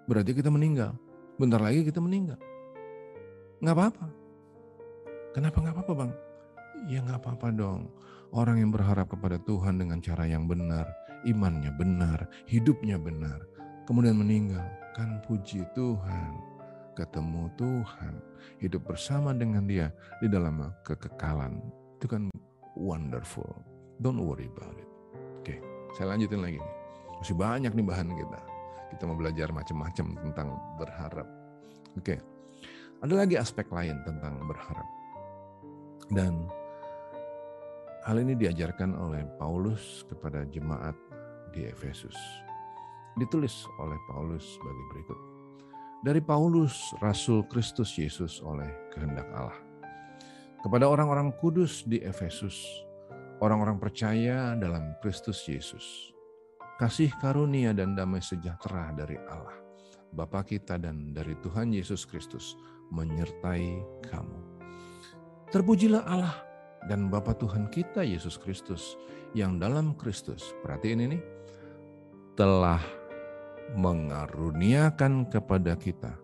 [0.06, 0.94] Berarti kita meninggal.
[1.34, 2.38] Bentar lagi kita meninggal.
[3.58, 4.06] Nggak apa-apa.
[5.34, 6.12] Kenapa nggak apa-apa bang?
[6.88, 7.92] Ya nggak apa-apa dong.
[8.30, 10.86] Orang yang berharap kepada Tuhan dengan cara yang benar,
[11.26, 13.42] imannya benar, hidupnya benar,
[13.84, 14.64] kemudian meninggal,
[14.94, 16.50] kan puji Tuhan
[17.00, 18.14] ketemu Tuhan,
[18.60, 19.88] hidup bersama dengan Dia
[20.20, 21.56] di dalam kekekalan.
[21.96, 22.28] Itu kan
[22.76, 23.48] wonderful.
[24.04, 24.88] Don't worry about it.
[25.40, 25.56] Oke,
[25.96, 26.60] saya lanjutin lagi.
[27.20, 28.40] Masih banyak nih bahan kita.
[28.92, 31.28] Kita mau belajar macam-macam tentang berharap.
[31.96, 32.20] Oke.
[33.00, 34.84] Ada lagi aspek lain tentang berharap.
[36.12, 36.52] Dan
[38.04, 40.96] hal ini diajarkan oleh Paulus kepada jemaat
[41.52, 42.16] di Efesus.
[43.18, 45.20] Ditulis oleh Paulus sebagai berikut
[46.00, 49.60] dari Paulus, Rasul Kristus Yesus oleh kehendak Allah.
[50.60, 52.56] Kepada orang-orang kudus di Efesus,
[53.40, 56.12] orang-orang percaya dalam Kristus Yesus,
[56.80, 59.56] kasih karunia dan damai sejahtera dari Allah,
[60.12, 62.56] Bapa kita dan dari Tuhan Yesus Kristus
[62.92, 64.40] menyertai kamu.
[65.52, 66.49] Terpujilah Allah
[66.88, 68.96] dan Bapa Tuhan kita Yesus Kristus
[69.36, 71.18] yang dalam Kristus, perhatiin ini,
[72.38, 72.80] telah
[73.76, 76.16] mengaruniakan kepada kita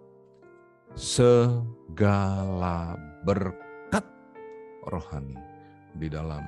[0.97, 4.03] segala berkat
[4.89, 5.37] rohani
[5.93, 6.43] di dalam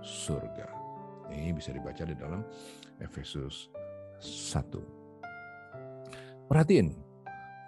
[0.00, 0.70] surga.
[1.32, 2.46] Ini bisa dibaca di dalam
[3.02, 3.66] Efesus
[4.22, 6.46] 1.
[6.46, 6.94] Perhatiin,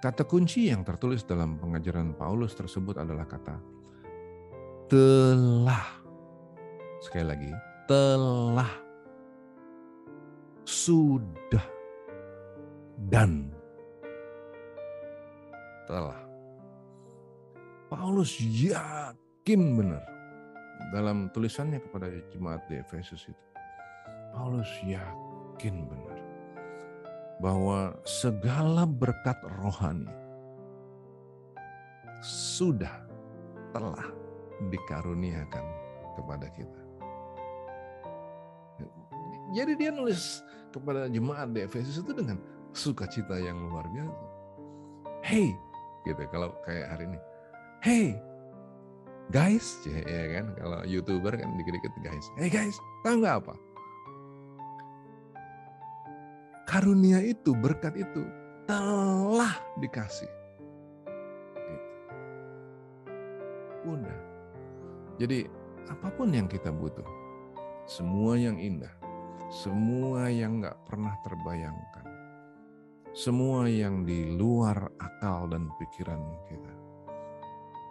[0.04, 3.73] kata kunci yang tertulis dalam pengajaran Paulus tersebut adalah kata
[4.88, 5.86] telah.
[7.00, 7.50] Sekali lagi,
[7.84, 8.72] telah
[10.64, 11.66] sudah
[13.08, 13.52] dan
[15.84, 16.20] telah.
[17.92, 20.02] Paulus yakin benar
[20.90, 23.44] dalam tulisannya kepada jemaat di Efesus itu.
[24.34, 26.18] Paulus yakin benar
[27.38, 30.10] bahwa segala berkat rohani
[32.24, 33.04] sudah
[33.70, 34.23] telah
[34.70, 35.64] dikaruniakan
[36.18, 36.82] kepada kita.
[39.54, 40.42] Jadi dia nulis
[40.74, 42.40] kepada jemaat di Efesus itu dengan
[42.74, 44.24] sukacita yang luar biasa.
[45.24, 45.54] Hey,
[46.04, 47.18] gitu kalau kayak hari ini.
[47.84, 48.06] Hey,
[49.30, 52.26] guys, ya kan kalau youtuber kan dikit-dikit guys.
[52.40, 52.74] Hey guys,
[53.06, 53.54] tahu nggak apa?
[56.74, 58.26] karunia itu, berkat itu
[58.66, 60.26] telah dikasih.
[61.54, 61.88] Gitu.
[63.94, 64.18] Udah.
[65.14, 65.46] Jadi
[65.86, 67.06] apa pun yang kita butuh,
[67.86, 68.90] semua yang indah,
[69.46, 72.06] semua yang nggak pernah terbayangkan,
[73.14, 76.18] semua yang di luar akal dan pikiran
[76.50, 76.74] kita,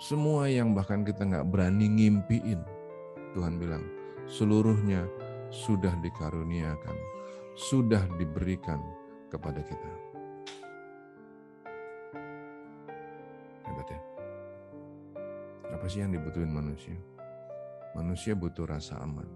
[0.03, 2.59] semua yang bahkan kita nggak berani ngimpiin,
[3.32, 3.88] Tuhan bilang
[4.28, 5.07] seluruhnya
[5.47, 6.97] sudah dikaruniakan,
[7.55, 8.84] sudah diberikan
[9.32, 9.91] kepada kita.
[13.63, 14.01] Hebat ya.
[15.71, 17.12] Apa sih yang dibutuhin manusia?
[17.93, 19.29] Manusia butuh rasa aman,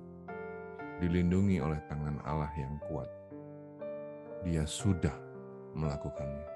[0.98, 3.06] dilindungi oleh tangan Allah yang kuat.
[4.42, 5.14] Dia sudah
[5.78, 6.48] melakukannya.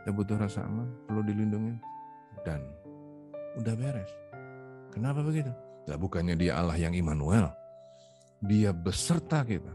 [0.00, 1.76] Kita butuh rasa aman, perlu dilindungi,
[2.40, 2.64] dan
[3.60, 4.08] udah beres.
[4.88, 5.52] Kenapa begitu?
[5.84, 7.52] Ya bukannya dia Allah yang Immanuel.
[8.40, 9.72] Dia beserta kita.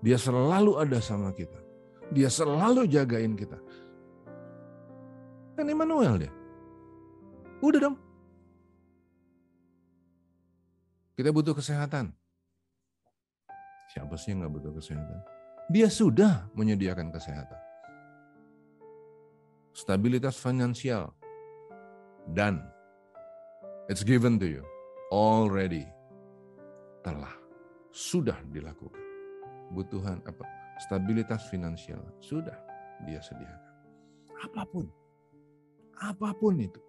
[0.00, 1.60] Dia selalu ada sama kita.
[2.08, 3.60] Dia selalu jagain kita.
[5.52, 6.32] Kan Immanuel dia.
[7.60, 8.09] Udah dong.
[11.20, 12.16] Kita butuh kesehatan.
[13.92, 15.20] Siapa sih yang nggak butuh kesehatan?
[15.68, 17.60] Dia sudah menyediakan kesehatan.
[19.76, 21.12] Stabilitas finansial.
[22.24, 22.64] Dan
[23.92, 24.64] it's given to you.
[25.12, 25.84] Already.
[27.04, 27.36] Telah.
[27.92, 29.04] Sudah dilakukan.
[29.76, 30.48] Butuhan apa?
[30.88, 32.00] Stabilitas finansial.
[32.24, 32.56] Sudah
[33.04, 33.72] dia sediakan.
[34.40, 34.88] Apa pun.
[36.00, 36.80] Apa pun itu.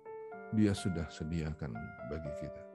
[0.56, 1.76] Dia sudah sediakan
[2.08, 2.71] bagi kita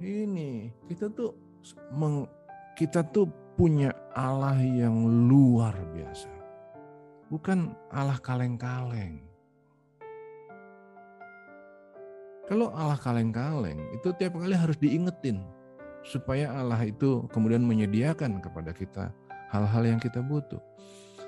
[0.00, 1.32] ini kita tuh
[1.92, 2.28] meng,
[2.76, 6.28] kita tuh punya Allah yang luar biasa.
[7.32, 9.24] Bukan Allah kaleng-kaleng.
[12.46, 15.42] Kalau Allah kaleng-kaleng itu tiap kali harus diingetin
[16.06, 19.10] supaya Allah itu kemudian menyediakan kepada kita
[19.50, 20.62] hal-hal yang kita butuh.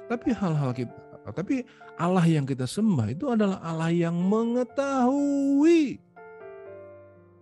[0.07, 1.65] Tapi hal-hal kita tapi
[2.01, 6.01] Allah yang kita sembah itu adalah Allah yang mengetahui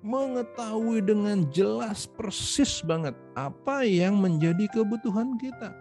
[0.07, 5.75] mengetahui dengan jelas persis banget apa yang menjadi kebutuhan kita.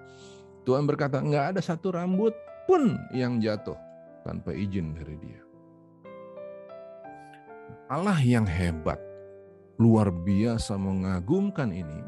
[0.65, 2.33] Tuhan berkata, nggak ada satu rambut
[2.65, 3.77] pun yang jatuh
[4.25, 5.41] tanpa izin dari dia.
[7.85, 8.97] Allah yang hebat,
[9.77, 12.01] luar biasa mengagumkan ini,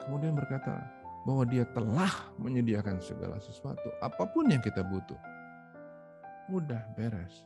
[0.00, 0.80] kemudian berkata
[1.28, 5.20] bahwa dia telah menyediakan segala sesuatu, apa pun yang kita butuh.
[6.48, 7.44] Mudah, beres.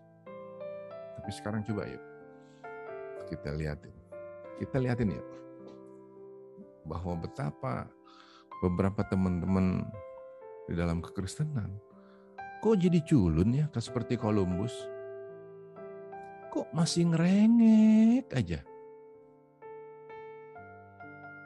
[1.18, 2.11] Tapi sekarang coba yuk,
[3.32, 3.94] kita lihatin.
[4.60, 5.24] Kita lihatin ya.
[6.84, 7.88] Bahwa betapa
[8.60, 9.88] beberapa teman-teman
[10.68, 11.72] di dalam kekristenan
[12.62, 14.70] kok jadi culun ya ke seperti Columbus.
[16.54, 18.62] Kok masih ngerengek aja.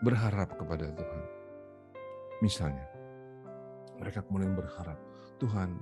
[0.05, 1.25] Berharap kepada Tuhan.
[2.45, 2.85] Misalnya,
[3.97, 5.01] mereka kemudian berharap,
[5.41, 5.73] Tuhan,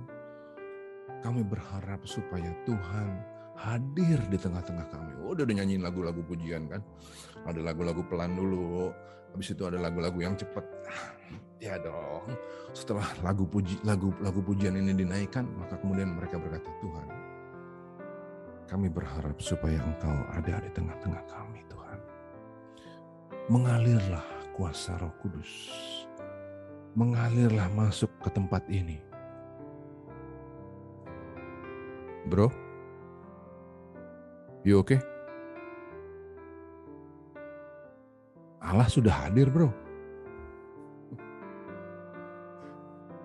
[1.19, 5.11] kami berharap supaya Tuhan hadir di tengah-tengah kami.
[5.23, 6.83] Oh, udah, udah nyanyiin lagu-lagu pujian kan.
[7.47, 8.91] Ada lagu-lagu pelan dulu,
[9.31, 10.63] habis itu ada lagu-lagu yang cepat.
[11.55, 12.35] Ya dong.
[12.75, 17.07] Setelah lagu puji lagu lagu pujian ini dinaikkan, maka kemudian mereka berkata, "Tuhan,
[18.67, 21.99] kami berharap supaya Engkau ada di tengah-tengah kami, Tuhan.
[23.47, 25.47] Mengalirlah kuasa Roh Kudus.
[26.99, 28.99] Mengalirlah masuk ke tempat ini."
[32.27, 32.51] Bro,
[34.65, 34.97] You oke?
[34.97, 34.99] Okay?
[38.65, 39.69] Allah sudah hadir, bro.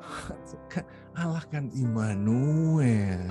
[1.17, 3.25] Allah kan Immanuel.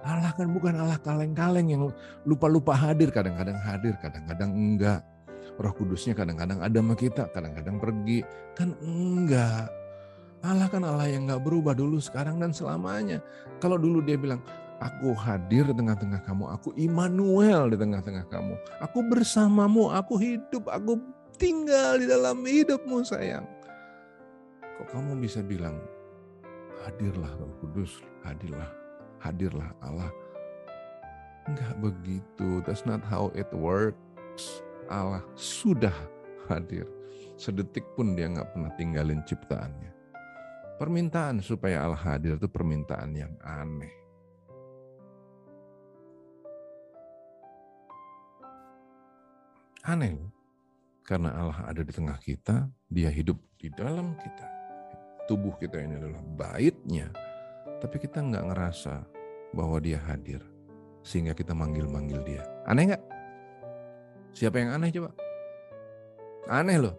[0.00, 1.92] Allah kan bukan Allah kaleng-kaleng yang
[2.24, 3.12] lupa-lupa hadir.
[3.12, 5.04] Kadang-kadang hadir, kadang-kadang enggak.
[5.60, 8.24] Roh Kudusnya kadang-kadang ada sama kita, kadang-kadang pergi.
[8.56, 9.68] Kan enggak.
[10.42, 13.20] Allah kan Allah yang enggak berubah dulu, sekarang, dan selamanya.
[13.60, 14.40] Kalau dulu dia bilang,
[14.82, 16.50] Aku hadir di tengah-tengah kamu.
[16.58, 18.58] Aku Immanuel di tengah-tengah kamu.
[18.82, 19.94] Aku bersamamu.
[19.94, 20.66] Aku hidup.
[20.66, 20.98] Aku
[21.38, 23.46] tinggal di dalam hidupmu sayang.
[24.82, 25.78] Kok kamu bisa bilang,
[26.82, 28.66] hadirlah Roh Kudus, hadirlah,
[29.22, 30.10] hadirlah Allah.
[31.46, 32.58] Enggak begitu.
[32.66, 34.66] That's not how it works.
[34.90, 35.94] Allah sudah
[36.50, 36.90] hadir.
[37.38, 39.94] Sedetik pun dia nggak pernah tinggalin ciptaannya.
[40.82, 44.01] Permintaan supaya Allah hadir itu permintaan yang aneh.
[49.82, 50.14] Aneh
[51.02, 54.46] Karena Allah ada di tengah kita, dia hidup di dalam kita.
[55.26, 57.10] Tubuh kita ini adalah baitnya.
[57.82, 59.02] Tapi kita nggak ngerasa
[59.50, 60.38] bahwa dia hadir.
[61.02, 62.46] Sehingga kita manggil-manggil dia.
[62.62, 63.02] Aneh nggak?
[64.30, 65.10] Siapa yang aneh coba?
[66.46, 66.94] Aneh loh.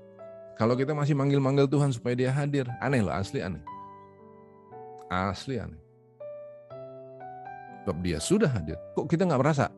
[0.59, 3.63] Kalau kita masih manggil-manggil Tuhan supaya dia hadir, aneh loh, asli aneh.
[5.07, 5.79] Asli aneh.
[7.88, 8.75] Sebab dia sudah hadir.
[8.99, 9.71] Kok kita nggak merasa?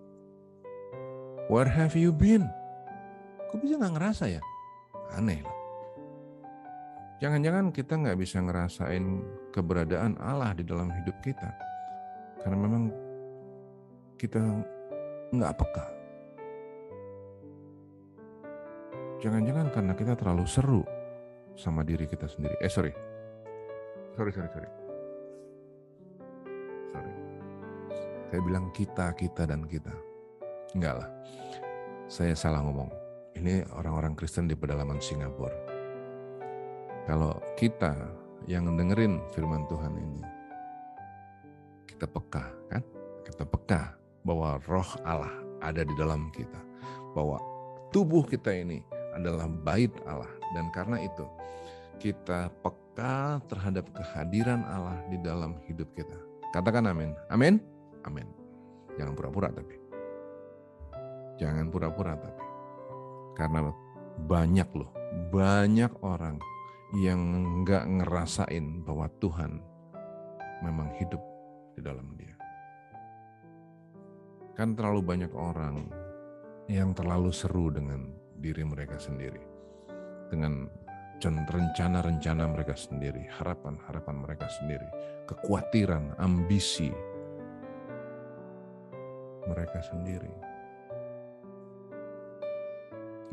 [1.46, 2.50] Where have you been?
[3.56, 4.44] Kok bisa nggak ngerasa ya?
[5.16, 5.56] Aneh loh.
[7.24, 9.24] Jangan-jangan kita nggak bisa ngerasain
[9.56, 11.56] keberadaan Allah di dalam hidup kita.
[12.44, 12.92] Karena memang
[14.20, 14.44] kita
[15.32, 15.88] nggak peka.
[19.24, 20.84] Jangan-jangan karena kita terlalu seru
[21.56, 22.60] sama diri kita sendiri.
[22.60, 22.92] Eh sorry.
[24.20, 24.70] Sorry, sorry, sorry.
[26.92, 27.12] Sorry.
[28.28, 29.96] Saya bilang kita, kita, dan kita.
[30.76, 31.10] Enggak lah.
[32.12, 33.05] Saya salah ngomong.
[33.36, 35.52] Ini orang-orang Kristen di pedalaman Singapura.
[37.04, 37.92] Kalau kita
[38.48, 40.24] yang dengerin firman Tuhan ini,
[41.84, 42.82] kita peka kan?
[43.28, 46.58] Kita peka bahwa roh Allah ada di dalam kita.
[47.12, 47.44] Bahwa
[47.92, 48.80] tubuh kita ini
[49.12, 51.28] adalah bait Allah dan karena itu
[52.00, 56.16] kita peka terhadap kehadiran Allah di dalam hidup kita.
[56.56, 57.12] Katakan amin.
[57.28, 57.60] Amin.
[58.08, 58.28] Amin.
[58.96, 59.76] Jangan pura-pura tapi.
[61.36, 62.45] Jangan pura-pura tapi.
[63.36, 63.68] Karena
[64.26, 64.92] banyak loh,
[65.32, 66.40] banyak orang
[66.96, 67.20] yang
[67.62, 69.60] nggak ngerasain bahwa Tuhan
[70.64, 71.20] memang hidup
[71.76, 72.36] di dalam dia.
[74.56, 75.92] Kan terlalu banyak orang
[76.72, 78.08] yang terlalu seru dengan
[78.40, 79.44] diri mereka sendiri,
[80.32, 80.72] dengan
[81.20, 84.88] rencana-rencana mereka sendiri, harapan-harapan mereka sendiri,
[85.28, 86.92] kekhawatiran, ambisi
[89.46, 90.55] mereka sendiri.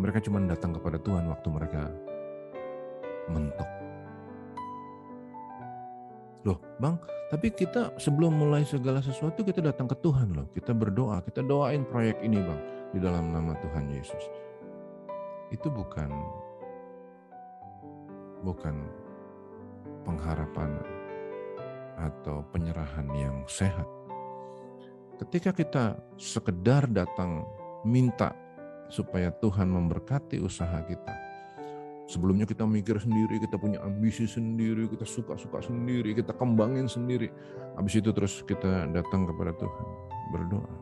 [0.00, 1.82] Mereka cuma datang kepada Tuhan waktu mereka
[3.28, 3.70] mentok.
[6.42, 6.98] Loh, Bang,
[7.30, 10.50] tapi kita sebelum mulai segala sesuatu kita datang ke Tuhan loh.
[10.50, 12.60] Kita berdoa, kita doain proyek ini, Bang,
[12.92, 14.24] di dalam nama Tuhan Yesus
[15.52, 16.08] itu bukan
[18.40, 18.74] bukan
[20.02, 20.80] pengharapan
[22.00, 23.86] atau penyerahan yang sehat.
[25.20, 25.84] Ketika kita
[26.18, 27.46] sekedar datang
[27.86, 28.34] minta
[28.92, 31.14] supaya Tuhan memberkati usaha kita.
[32.04, 37.32] Sebelumnya kita mikir sendiri, kita punya ambisi sendiri, kita suka-suka sendiri, kita kembangin sendiri.
[37.80, 39.86] Habis itu terus kita datang kepada Tuhan,
[40.28, 40.74] berdoa.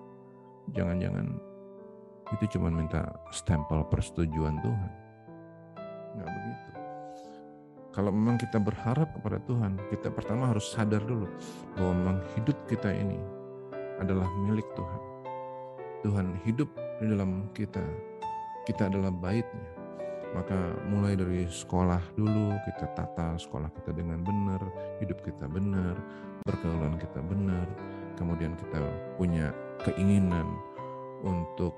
[0.75, 1.39] Jangan-jangan
[2.35, 4.91] itu cuma minta stempel persetujuan Tuhan.
[6.19, 6.71] Nggak begitu.
[7.91, 11.31] Kalau memang kita berharap kepada Tuhan, kita pertama harus sadar dulu
[11.79, 13.19] bahwa memang hidup kita ini
[14.03, 15.03] adalah milik Tuhan.
[16.07, 17.83] Tuhan hidup di dalam kita.
[18.69, 19.67] Kita adalah baitnya.
[20.31, 24.63] Maka mulai dari sekolah dulu kita tata sekolah kita dengan benar,
[25.03, 25.99] hidup kita benar,
[26.47, 27.67] pergaulan kita benar,
[28.15, 28.79] kemudian kita
[29.19, 29.51] punya
[29.83, 30.47] keinginan
[31.27, 31.75] untuk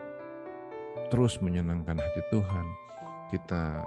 [1.08, 2.66] terus menyenangkan hati Tuhan,
[3.32, 3.80] kita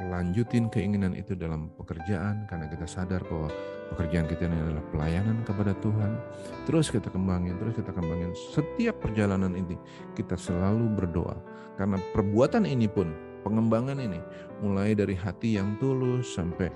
[0.00, 3.52] lanjutin keinginan itu dalam pekerjaan karena kita sadar bahwa
[3.92, 6.16] pekerjaan kita ini adalah pelayanan kepada Tuhan.
[6.64, 8.32] Terus kita kembangin, terus kita kembangin.
[8.32, 9.76] Setiap perjalanan ini
[10.16, 11.36] kita selalu berdoa
[11.76, 13.12] karena perbuatan ini pun
[13.44, 14.20] pengembangan ini
[14.64, 16.72] mulai dari hati yang tulus sampai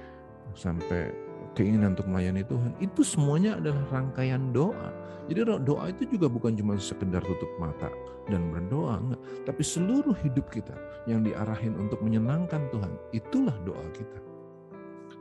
[0.53, 1.26] sampai
[1.57, 4.93] keinginan untuk melayani Tuhan itu semuanya adalah rangkaian doa
[5.27, 7.91] jadi doa itu juga bukan cuma sekedar tutup mata
[8.31, 9.21] dan berdoa, enggak.
[9.43, 10.75] Tapi seluruh hidup kita
[11.11, 14.21] yang diarahin untuk menyenangkan Tuhan, itulah doa kita.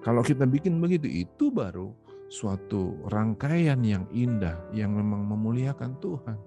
[0.06, 1.90] Kalau kita bikin begitu, itu baru
[2.30, 6.38] suatu rangkaian yang indah, yang memang memuliakan Tuhan.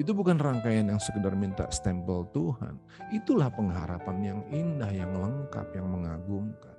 [0.00, 2.80] Itu bukan rangkaian yang sekedar minta stempel Tuhan.
[3.12, 6.73] Itulah pengharapan yang indah, yang lengkap, yang mengagumkan.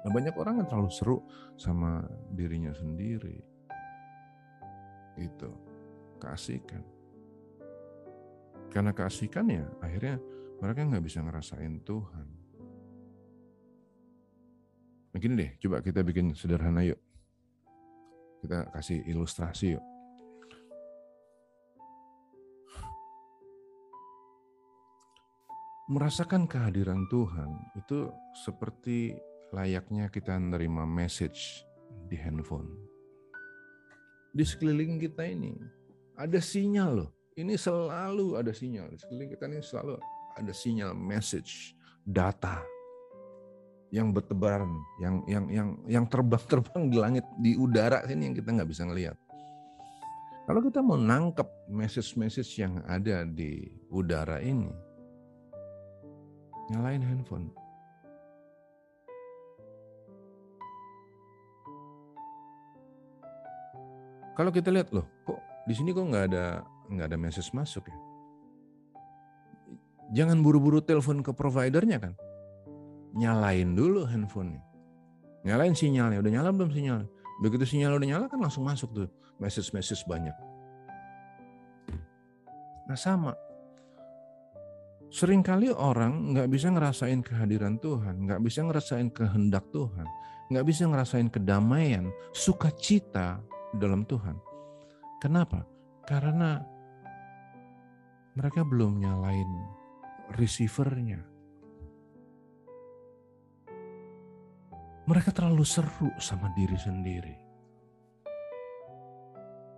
[0.00, 1.18] Nah banyak orang yang terlalu seru
[1.60, 2.00] sama
[2.32, 3.36] dirinya sendiri.
[5.20, 5.50] Itu
[6.16, 6.80] keasikan.
[8.72, 10.16] Karena keasikan ya akhirnya
[10.60, 12.28] mereka nggak bisa ngerasain Tuhan.
[15.10, 17.00] Begini deh coba kita bikin sederhana yuk.
[18.40, 19.84] Kita kasih ilustrasi yuk.
[25.90, 28.14] Merasakan kehadiran Tuhan itu
[28.46, 29.18] seperti
[29.50, 31.66] layaknya kita menerima message
[32.06, 32.90] di handphone
[34.30, 35.58] di sekeliling kita ini
[36.14, 37.10] ada sinyal loh.
[37.34, 38.92] Ini selalu ada sinyal.
[38.92, 39.96] Di sekeliling kita ini selalu
[40.36, 41.72] ada sinyal message,
[42.04, 42.60] data
[43.90, 44.70] yang bertebaran,
[45.02, 49.16] yang yang yang yang terbang-terbang di langit, di udara sini yang kita nggak bisa ngelihat.
[50.46, 54.70] Kalau kita mau nangkep message-message yang ada di udara ini,
[56.74, 57.54] nyalain handphone.
[64.40, 65.36] Kalau kita lihat loh, kok
[65.68, 67.98] di sini kok nggak ada nggak ada message masuk ya?
[70.16, 72.16] jangan buru-buru telepon ke providernya kan.
[73.12, 74.64] Nyalain dulu handphonenya.
[75.44, 77.04] Nyalain sinyalnya, udah nyala belum sinyal?
[77.44, 80.34] Begitu sinyal udah nyala kan langsung masuk tuh message-message banyak.
[82.88, 83.36] Nah sama,
[85.10, 90.06] Seringkali orang nggak bisa ngerasain kehadiran Tuhan, nggak bisa ngerasain kehendak Tuhan,
[90.48, 93.42] nggak bisa ngerasain kedamaian, sukacita
[93.76, 94.36] dalam Tuhan.
[95.22, 95.62] Kenapa?
[96.08, 96.58] Karena
[98.34, 99.50] mereka belum nyalain
[100.34, 101.20] receivernya.
[105.10, 107.36] Mereka terlalu seru sama diri sendiri.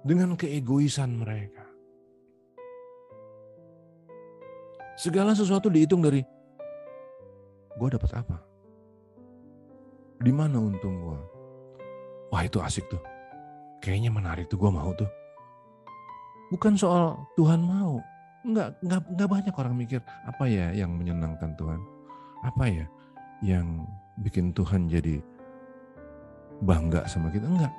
[0.04, 1.64] Dengan keegoisan mereka.
[4.98, 6.20] Segala sesuatu dihitung dari
[7.72, 8.38] gue dapat apa?
[10.20, 11.20] Di mana untung gue?
[12.28, 13.11] Wah itu asik tuh.
[13.82, 15.10] Kayaknya menarik tuh gue mau tuh.
[16.54, 17.98] Bukan soal Tuhan mau.
[18.46, 21.80] Enggak, enggak, enggak banyak orang mikir apa ya yang menyenangkan Tuhan.
[22.46, 22.86] Apa ya
[23.42, 23.86] yang
[24.22, 25.18] bikin Tuhan jadi
[26.62, 27.50] bangga sama kita.
[27.50, 27.72] Enggak.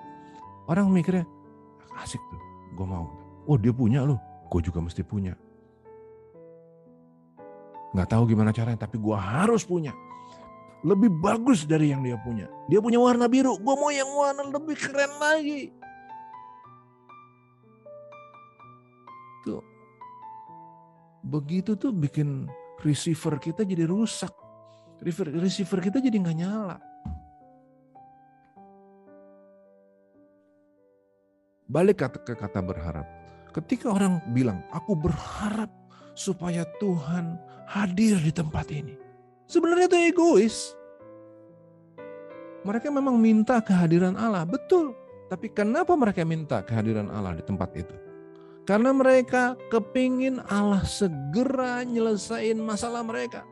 [0.68, 1.24] Orang mikirnya
[2.04, 2.42] asik tuh.
[2.76, 3.08] Gue mau.
[3.48, 4.20] Oh dia punya loh.
[4.52, 5.34] Gue juga mesti punya
[7.94, 9.94] nggak tahu gimana caranya, tapi gue harus punya.
[10.84, 12.50] Lebih bagus dari yang dia punya.
[12.68, 15.72] Dia punya warna biru, gue mau yang warna lebih keren lagi.
[19.44, 19.64] Tuh.
[21.24, 22.48] Begitu tuh bikin
[22.84, 24.32] receiver kita jadi rusak.
[25.04, 26.78] Receiver kita jadi nggak nyala.
[31.68, 33.08] Balik ke kata berharap.
[33.54, 35.72] Ketika orang bilang, aku berharap
[36.14, 38.96] supaya Tuhan hadir di tempat ini.
[39.50, 40.58] Sebenarnya itu egois.
[42.64, 44.96] Mereka memang minta kehadiran Allah, betul.
[45.28, 47.96] Tapi kenapa mereka minta kehadiran Allah di tempat itu?
[48.64, 53.44] Karena mereka kepingin Allah segera nyelesain masalah mereka.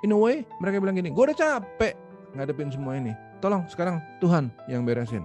[0.00, 1.92] In a way, mereka bilang gini, gue udah capek
[2.32, 3.12] ngadepin semua ini.
[3.44, 5.24] Tolong sekarang Tuhan yang beresin.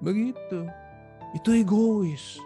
[0.00, 0.68] Begitu.
[1.36, 2.40] Itu egois.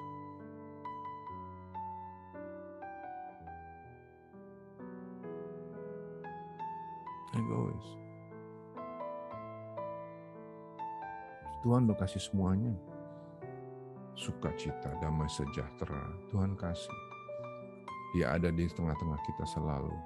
[11.64, 12.76] Tuhan udah kasih semuanya.
[14.12, 16.92] Sukacita, damai sejahtera, Tuhan kasih.
[18.12, 19.96] Dia ada di tengah-tengah kita selalu.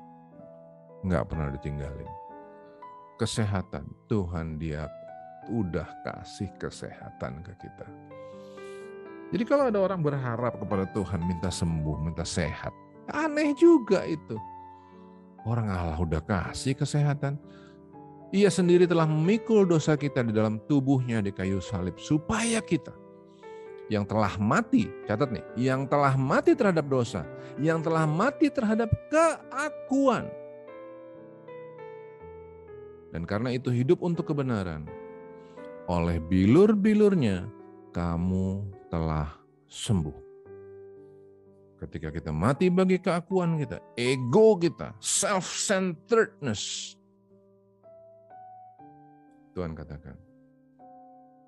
[1.03, 2.09] Nggak pernah ditinggalin.
[3.19, 4.87] Kesehatan, Tuhan dia
[5.51, 7.87] udah kasih kesehatan ke kita.
[9.29, 12.73] Jadi kalau ada orang berharap kepada Tuhan minta sembuh, minta sehat,
[13.11, 14.39] aneh juga itu.
[15.43, 17.37] Orang Allah udah kasih kesehatan.
[18.29, 22.93] Ia sendiri telah memikul dosa kita di dalam tubuhnya di kayu salib supaya kita
[23.89, 27.25] yang telah mati, catat nih, yang telah mati terhadap dosa,
[27.57, 30.29] yang telah mati terhadap keakuan.
[33.09, 34.85] Dan karena itu hidup untuk kebenaran.
[35.89, 37.49] Oleh bilur-bilurnya
[37.97, 39.33] kamu telah
[39.73, 40.29] sembuh.
[41.81, 46.98] Ketika kita mati bagi keakuan kita, ego kita, self-centeredness.
[49.59, 50.15] Tuhan katakan,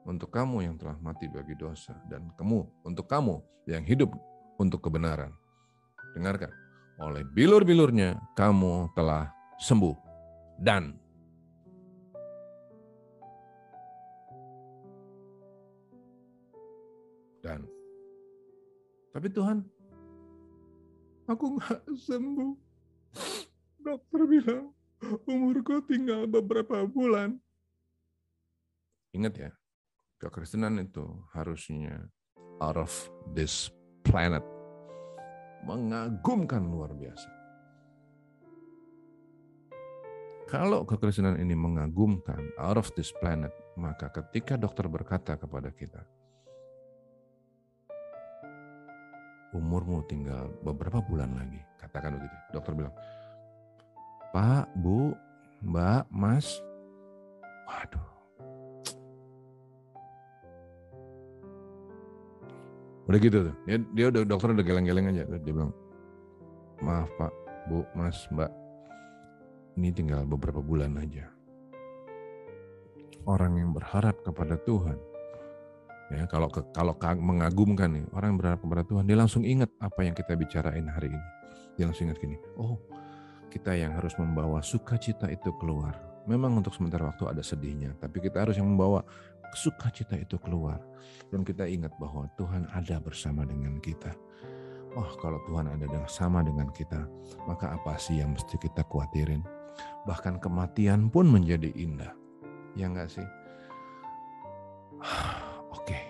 [0.02, 3.38] untuk kamu yang telah mati bagi dosa, dan kamu, untuk kamu
[3.70, 4.10] yang hidup
[4.58, 5.30] untuk kebenaran.
[6.18, 6.50] Dengarkan,
[6.98, 9.30] oleh bilur-bilurnya kamu telah
[9.62, 9.94] sembuh.
[10.58, 10.98] Dan
[17.46, 17.62] Dan
[19.14, 19.62] tapi Tuhan,
[21.30, 22.52] aku nggak sembuh.
[23.86, 24.74] Dokter bilang
[25.30, 27.38] umurku tinggal beberapa bulan.
[29.10, 29.50] Ingat ya,
[30.22, 31.02] kekristenan itu
[31.34, 32.06] harusnya
[32.62, 32.92] out of
[33.34, 33.74] this
[34.06, 34.44] planet.
[35.66, 37.28] Mengagumkan luar biasa.
[40.46, 46.02] Kalau kekristenan ini mengagumkan out of this planet, maka ketika dokter berkata kepada kita,
[49.54, 51.58] umurmu tinggal beberapa bulan lagi.
[51.78, 52.36] Katakan begitu.
[52.54, 52.94] Dokter bilang,
[54.30, 55.14] Pak, Bu,
[55.66, 56.62] Mbak, Mas,
[57.66, 58.19] waduh.
[63.10, 63.54] Udah gitu tuh.
[63.66, 65.26] Dia, dia udah dokter udah geleng-geleng aja.
[65.26, 65.74] Dia bilang,
[66.78, 67.32] maaf Pak,
[67.66, 68.50] Bu, Mas, Mbak,
[69.82, 71.26] ini tinggal beberapa bulan aja.
[73.26, 75.10] Orang yang berharap kepada Tuhan
[76.10, 80.02] Ya, kalau ke, kalau mengagumkan nih, orang yang berharap kepada Tuhan, dia langsung ingat apa
[80.02, 81.28] yang kita bicarain hari ini.
[81.78, 82.82] Dia langsung ingat gini, oh
[83.46, 85.94] kita yang harus membawa sukacita itu keluar.
[86.26, 89.06] Memang untuk sementara waktu ada sedihnya, tapi kita harus yang membawa
[89.54, 90.78] sukacita itu keluar.
[91.30, 94.10] Dan kita ingat bahwa Tuhan ada bersama dengan kita.
[94.98, 97.06] Oh, kalau Tuhan ada sama dengan kita,
[97.46, 99.46] maka apa sih yang mesti kita khawatirin?
[100.06, 102.10] Bahkan kematian pun menjadi indah.
[102.74, 103.26] Ya enggak sih?
[105.70, 106.02] Oke, okay.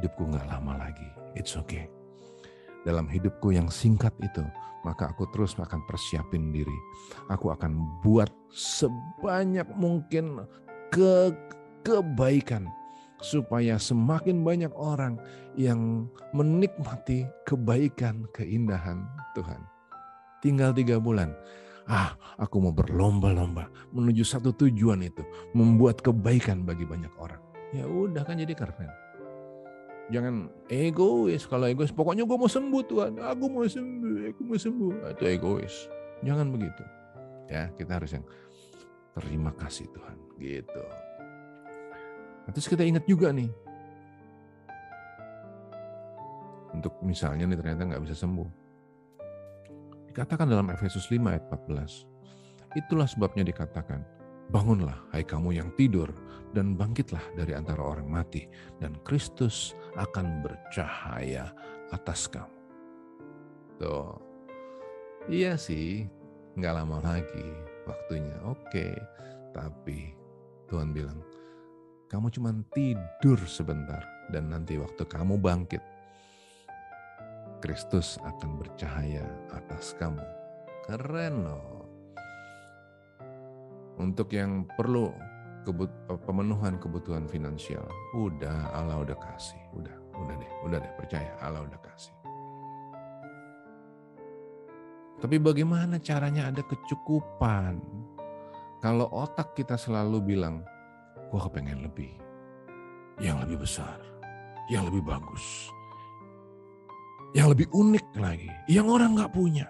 [0.00, 1.08] hidupku nggak lama lagi.
[1.36, 1.92] It's okay.
[2.88, 4.40] Dalam hidupku yang singkat itu,
[4.80, 6.78] maka aku terus akan persiapin diri.
[7.28, 10.48] Aku akan buat sebanyak mungkin
[10.88, 11.36] ke
[11.82, 12.66] kebaikan
[13.18, 15.18] supaya semakin banyak orang
[15.58, 19.02] yang menikmati kebaikan, keindahan
[19.34, 19.58] Tuhan.
[20.38, 21.34] Tinggal tiga bulan.
[21.88, 25.24] Ah, aku mau berlomba-lomba menuju satu tujuan itu,
[25.56, 27.40] membuat kebaikan bagi banyak orang.
[27.72, 28.92] Ya udah kan jadi keren.
[30.08, 31.44] Jangan egois.
[31.44, 33.12] Kalau egois, pokoknya gue mau sembuh Tuhan.
[33.20, 34.92] Aku mau sembuh, aku mau sembuh.
[35.04, 35.74] Ah, itu egois.
[36.24, 36.82] Jangan begitu.
[37.48, 38.24] Ya, kita harus yang
[39.16, 40.16] terima kasih Tuhan.
[40.40, 40.82] Gitu.
[42.48, 43.52] Nah, terus kita ingat juga nih,
[46.72, 48.48] untuk misalnya nih ternyata nggak bisa sembuh.
[50.08, 52.08] Dikatakan dalam Efesus 5 ayat 14,
[52.72, 54.00] itulah sebabnya dikatakan,
[54.48, 56.08] bangunlah hai kamu yang tidur
[56.56, 58.48] dan bangkitlah dari antara orang mati
[58.80, 61.52] dan Kristus akan bercahaya
[61.92, 62.56] atas kamu.
[63.76, 64.16] Tuh,
[65.28, 66.08] iya sih,
[66.56, 67.46] nggak lama lagi
[67.84, 68.40] waktunya.
[68.48, 68.88] Oke,
[69.52, 70.16] tapi
[70.72, 71.20] Tuhan bilang,
[72.08, 74.00] kamu cuma tidur sebentar
[74.32, 75.84] dan nanti waktu kamu bangkit,
[77.60, 80.24] Kristus akan bercahaya atas kamu.
[80.88, 81.84] Keren loh.
[84.00, 85.12] Untuk yang perlu
[85.68, 85.92] kebut,
[86.24, 87.84] pemenuhan kebutuhan finansial,
[88.16, 92.14] udah Allah udah kasih, udah, udah deh, udah deh percaya Allah udah kasih.
[95.18, 97.82] Tapi bagaimana caranya ada kecukupan?
[98.78, 100.62] Kalau otak kita selalu bilang,
[101.28, 102.12] gue kepengen lebih.
[103.18, 103.98] Yang lebih besar,
[104.70, 105.74] yang lebih bagus,
[107.34, 109.66] yang lebih unik lagi, yang orang nggak punya.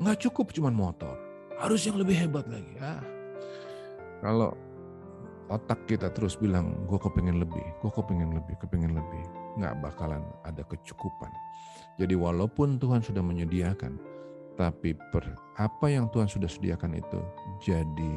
[0.00, 1.20] Nggak cukup cuman motor,
[1.60, 2.74] harus yang lebih hebat lagi.
[2.80, 3.04] Ah,
[4.24, 4.56] kalau
[5.52, 9.24] otak kita terus bilang, gue kepengen lebih, gue kepengen lebih, kepengen lebih,
[9.60, 11.28] nggak bakalan ada kecukupan.
[12.00, 14.00] Jadi walaupun Tuhan sudah menyediakan,
[14.60, 15.24] tapi per,
[15.56, 17.16] apa yang Tuhan sudah sediakan itu
[17.64, 18.12] jadi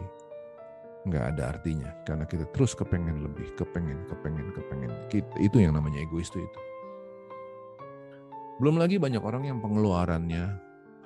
[1.07, 4.91] nggak ada artinya karena kita terus kepengen lebih, kepengen, kepengen, kepengen.
[5.07, 6.59] Kita, itu yang namanya egois itu itu.
[8.59, 10.51] Belum lagi banyak orang yang pengeluarannya,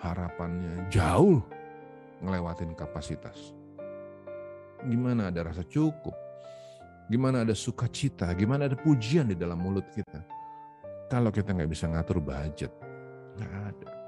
[0.01, 1.45] harapannya jauh
[2.25, 3.53] ngelewatin kapasitas.
[4.89, 6.17] Gimana ada rasa cukup?
[7.13, 8.25] Gimana ada sukacita?
[8.33, 10.17] Gimana ada pujian di dalam mulut kita?
[11.13, 12.73] Kalau kita nggak bisa ngatur budget,
[13.37, 14.06] nggak ada.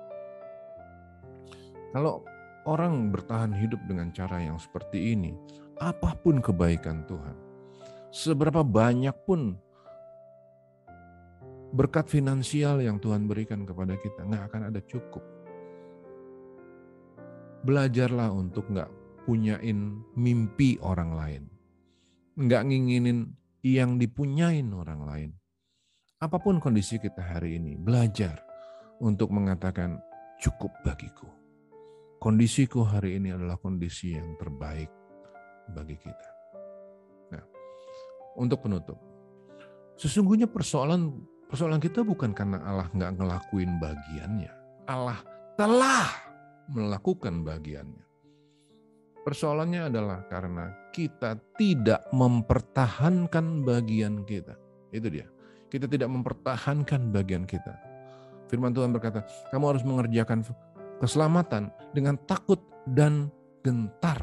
[1.90, 2.22] Kalau
[2.70, 5.34] orang bertahan hidup dengan cara yang seperti ini,
[5.82, 7.34] apa pun kebaikan Tuhan,
[8.14, 9.58] seberapa banyak pun
[11.74, 15.26] berkat finansial yang Tuhan berikan kepada kita, nggak akan ada cukup.
[17.66, 18.90] Belajarlah untuk nggak
[19.26, 21.44] punyain mimpi orang lain.
[22.38, 23.34] Nggak nginginin
[23.66, 25.30] yang dipunyain orang lain.
[26.22, 28.44] Apa pun kondisi kita hari ini, belajar
[29.02, 30.00] untuk mengatakan
[30.40, 31.39] cukup bagiku
[32.20, 34.92] kondisiku hari ini adalah kondisi yang terbaik
[35.72, 36.30] bagi kita.
[37.34, 37.44] Nah,
[38.36, 39.00] untuk penutup,
[39.96, 41.16] sesungguhnya persoalan
[41.48, 44.52] persoalan kita bukan karena Allah nggak ngelakuin bagiannya.
[44.92, 45.20] Allah
[45.56, 46.12] telah
[46.70, 48.06] melakukan bagiannya.
[49.24, 54.56] Persoalannya adalah karena kita tidak mempertahankan bagian kita.
[54.90, 55.28] Itu dia.
[55.70, 57.78] Kita tidak mempertahankan bagian kita.
[58.50, 59.22] Firman Tuhan berkata,
[59.54, 60.42] kamu harus mengerjakan
[61.00, 63.32] keselamatan dengan takut dan
[63.64, 64.22] gentar.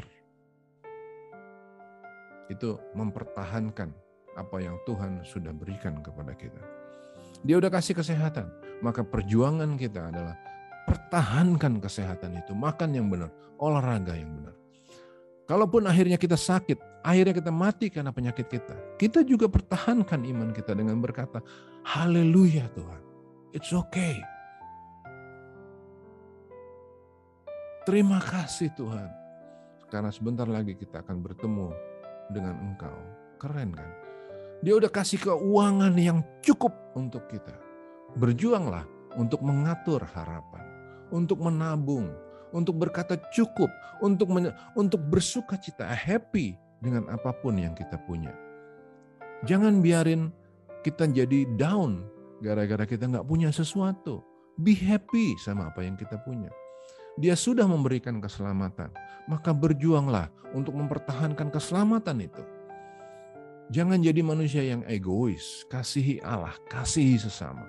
[2.47, 3.91] Itu mempertahankan
[4.37, 6.61] apa yang Tuhan sudah berikan kepada kita.
[7.43, 8.47] Dia udah kasih kesehatan,
[8.79, 10.37] maka perjuangan kita adalah
[10.87, 14.55] pertahankan kesehatan itu, makan yang benar, olahraga yang benar.
[15.47, 20.75] Kalaupun akhirnya kita sakit, akhirnya kita mati karena penyakit kita, kita juga pertahankan iman kita
[20.75, 21.43] dengan berkata,
[21.83, 23.01] Haleluya Tuhan,
[23.55, 24.19] it's okay.
[27.87, 29.07] Terima kasih Tuhan.
[29.87, 31.71] Karena sebentar lagi kita akan bertemu
[32.35, 32.99] dengan Engkau.
[33.39, 33.87] Keren kan?
[34.59, 37.55] Dia udah kasih keuangan yang cukup untuk kita.
[38.19, 38.83] Berjuanglah
[39.15, 40.67] untuk mengatur harapan,
[41.15, 42.11] untuk menabung,
[42.51, 43.71] untuk berkata cukup,
[44.03, 44.35] untuk
[44.75, 48.35] untuk bersuka cita, happy dengan apa pun yang kita punya.
[49.47, 50.27] Jangan biarin
[50.83, 52.03] kita jadi down
[52.43, 54.19] gara-gara kita nggak punya sesuatu.
[54.59, 56.51] Be happy sama apa yang kita punya.
[57.17, 58.93] Dia sudah memberikan keselamatan,
[59.25, 62.45] maka berjuanglah untuk mempertahankan keselamatan itu.
[63.73, 65.65] Jangan jadi manusia yang egois.
[65.65, 67.65] Kasihi Allah, kasihi sesama.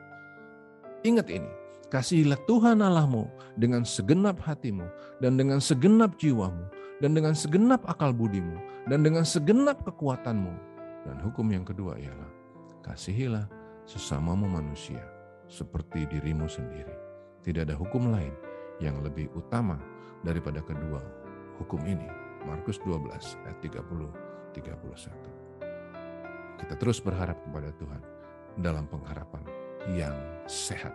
[1.01, 1.49] Ingat ini,
[1.89, 3.25] kasihilah Tuhan Allahmu
[3.57, 4.85] dengan segenap hatimu
[5.25, 6.69] dan dengan segenap jiwamu
[7.01, 8.61] dan dengan segenap akal budimu
[8.93, 10.55] dan dengan segenap kekuatanmu.
[11.09, 12.31] Dan hukum yang kedua ialah
[12.85, 13.49] kasihilah
[13.89, 15.01] sesamamu manusia
[15.49, 16.93] seperti dirimu sendiri.
[17.41, 18.48] Tidak ada hukum lain
[18.79, 19.79] yang lebih utama
[20.23, 21.03] daripada kedua
[21.59, 22.07] hukum ini.
[22.47, 23.11] Markus 12
[23.45, 26.59] ayat 30 31.
[26.59, 28.03] Kita terus berharap kepada Tuhan
[28.59, 29.45] dalam pengharapan
[29.95, 30.15] yang
[30.51, 30.95] sehat.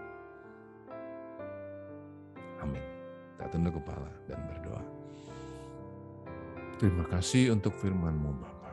[2.60, 2.84] Amin.
[3.36, 4.84] Kita tunduk kepala dan berdoa.
[6.80, 8.72] Terima kasih untuk firman-Mu Bapa.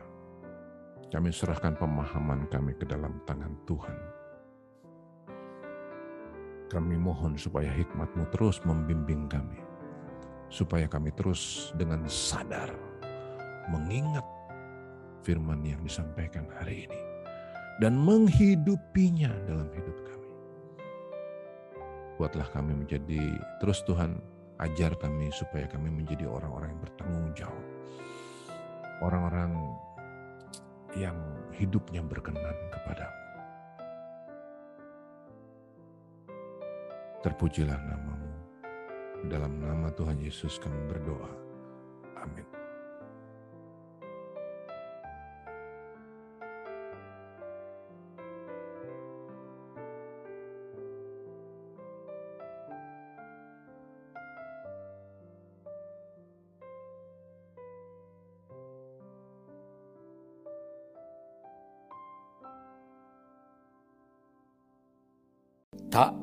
[1.11, 4.20] Kami serahkan pemahaman kami ke dalam tangan Tuhan.
[6.71, 9.59] Kami mohon supaya hikmat-Mu terus membimbing kami.
[10.47, 12.71] Supaya kami terus dengan sadar
[13.67, 14.23] mengingat
[15.19, 16.99] firman yang disampaikan hari ini
[17.83, 20.31] dan menghidupinya dalam hidup kami.
[22.15, 24.23] Buatlah kami menjadi terus Tuhan
[24.63, 27.67] ajar kami supaya kami menjadi orang-orang yang bertanggung jawab.
[29.01, 29.51] Orang-orang
[30.93, 31.17] yang
[31.55, 33.09] hidupnya berkenan kepada
[37.21, 38.33] Terpujilah namamu.
[39.29, 41.29] Dalam nama Tuhan Yesus kami berdoa.
[42.17, 42.60] Amin.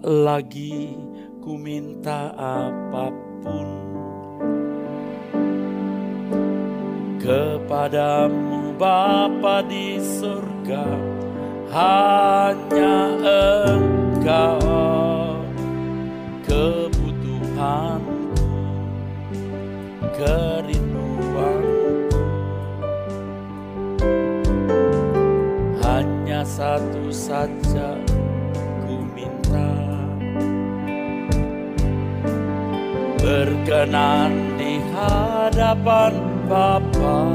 [0.09, 0.96] Lagi
[1.44, 3.12] ku minta apa
[3.44, 3.68] pun
[7.20, 10.88] Kepadamu Bapa di surga
[11.68, 12.96] Hanya
[13.68, 15.44] engkau
[16.40, 18.48] kebutuhanku
[20.16, 22.24] Kerinduanku.
[25.84, 28.07] Hanya satu saja
[33.18, 36.14] berkenan di hadapan
[36.48, 37.28] Bapa.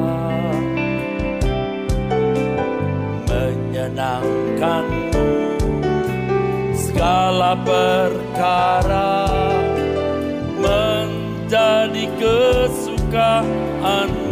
[3.30, 5.30] Menyenangkanmu
[6.74, 9.30] segala perkara
[10.58, 14.23] menjadi kesukaanmu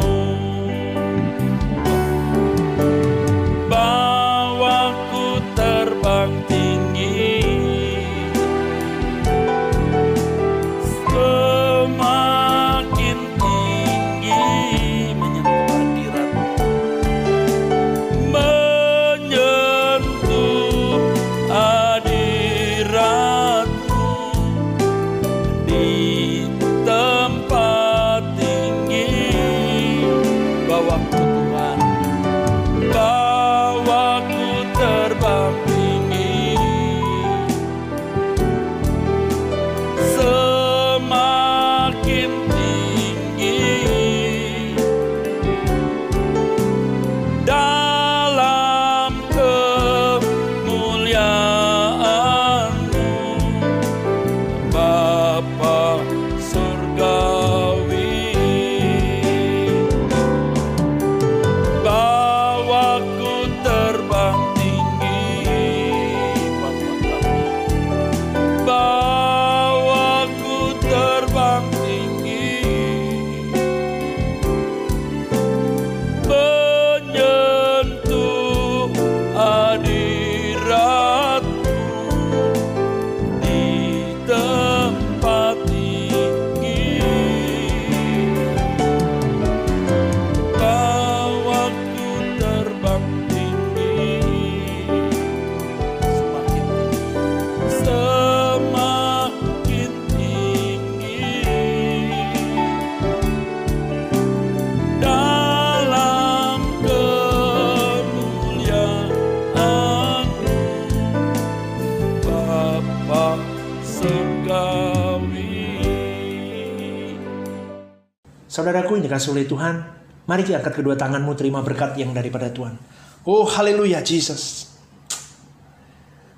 [119.12, 119.76] dikasih oleh Tuhan,
[120.24, 122.80] mari kita angkat kedua tanganmu terima berkat yang daripada Tuhan.
[123.28, 124.72] Oh haleluya Jesus.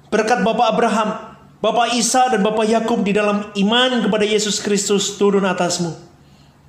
[0.10, 5.46] Berkat Bapak Abraham, Bapak Isa dan Bapak Yakub di dalam iman kepada Yesus Kristus turun
[5.46, 5.94] atasmu.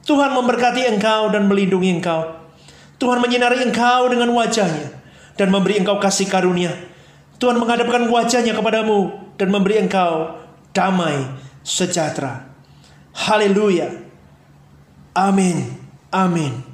[0.05, 2.37] Tuhan memberkati engkau dan melindungi engkau.
[3.01, 4.93] Tuhan menyinari engkau dengan wajahnya
[5.41, 6.77] dan memberi engkau kasih karunia.
[7.41, 9.09] Tuhan menghadapkan wajahnya kepadamu
[9.41, 10.37] dan memberi engkau
[10.77, 11.17] damai
[11.65, 12.45] sejahtera.
[13.17, 13.89] Haleluya.
[15.17, 15.84] Amin.
[16.15, 16.74] Amin.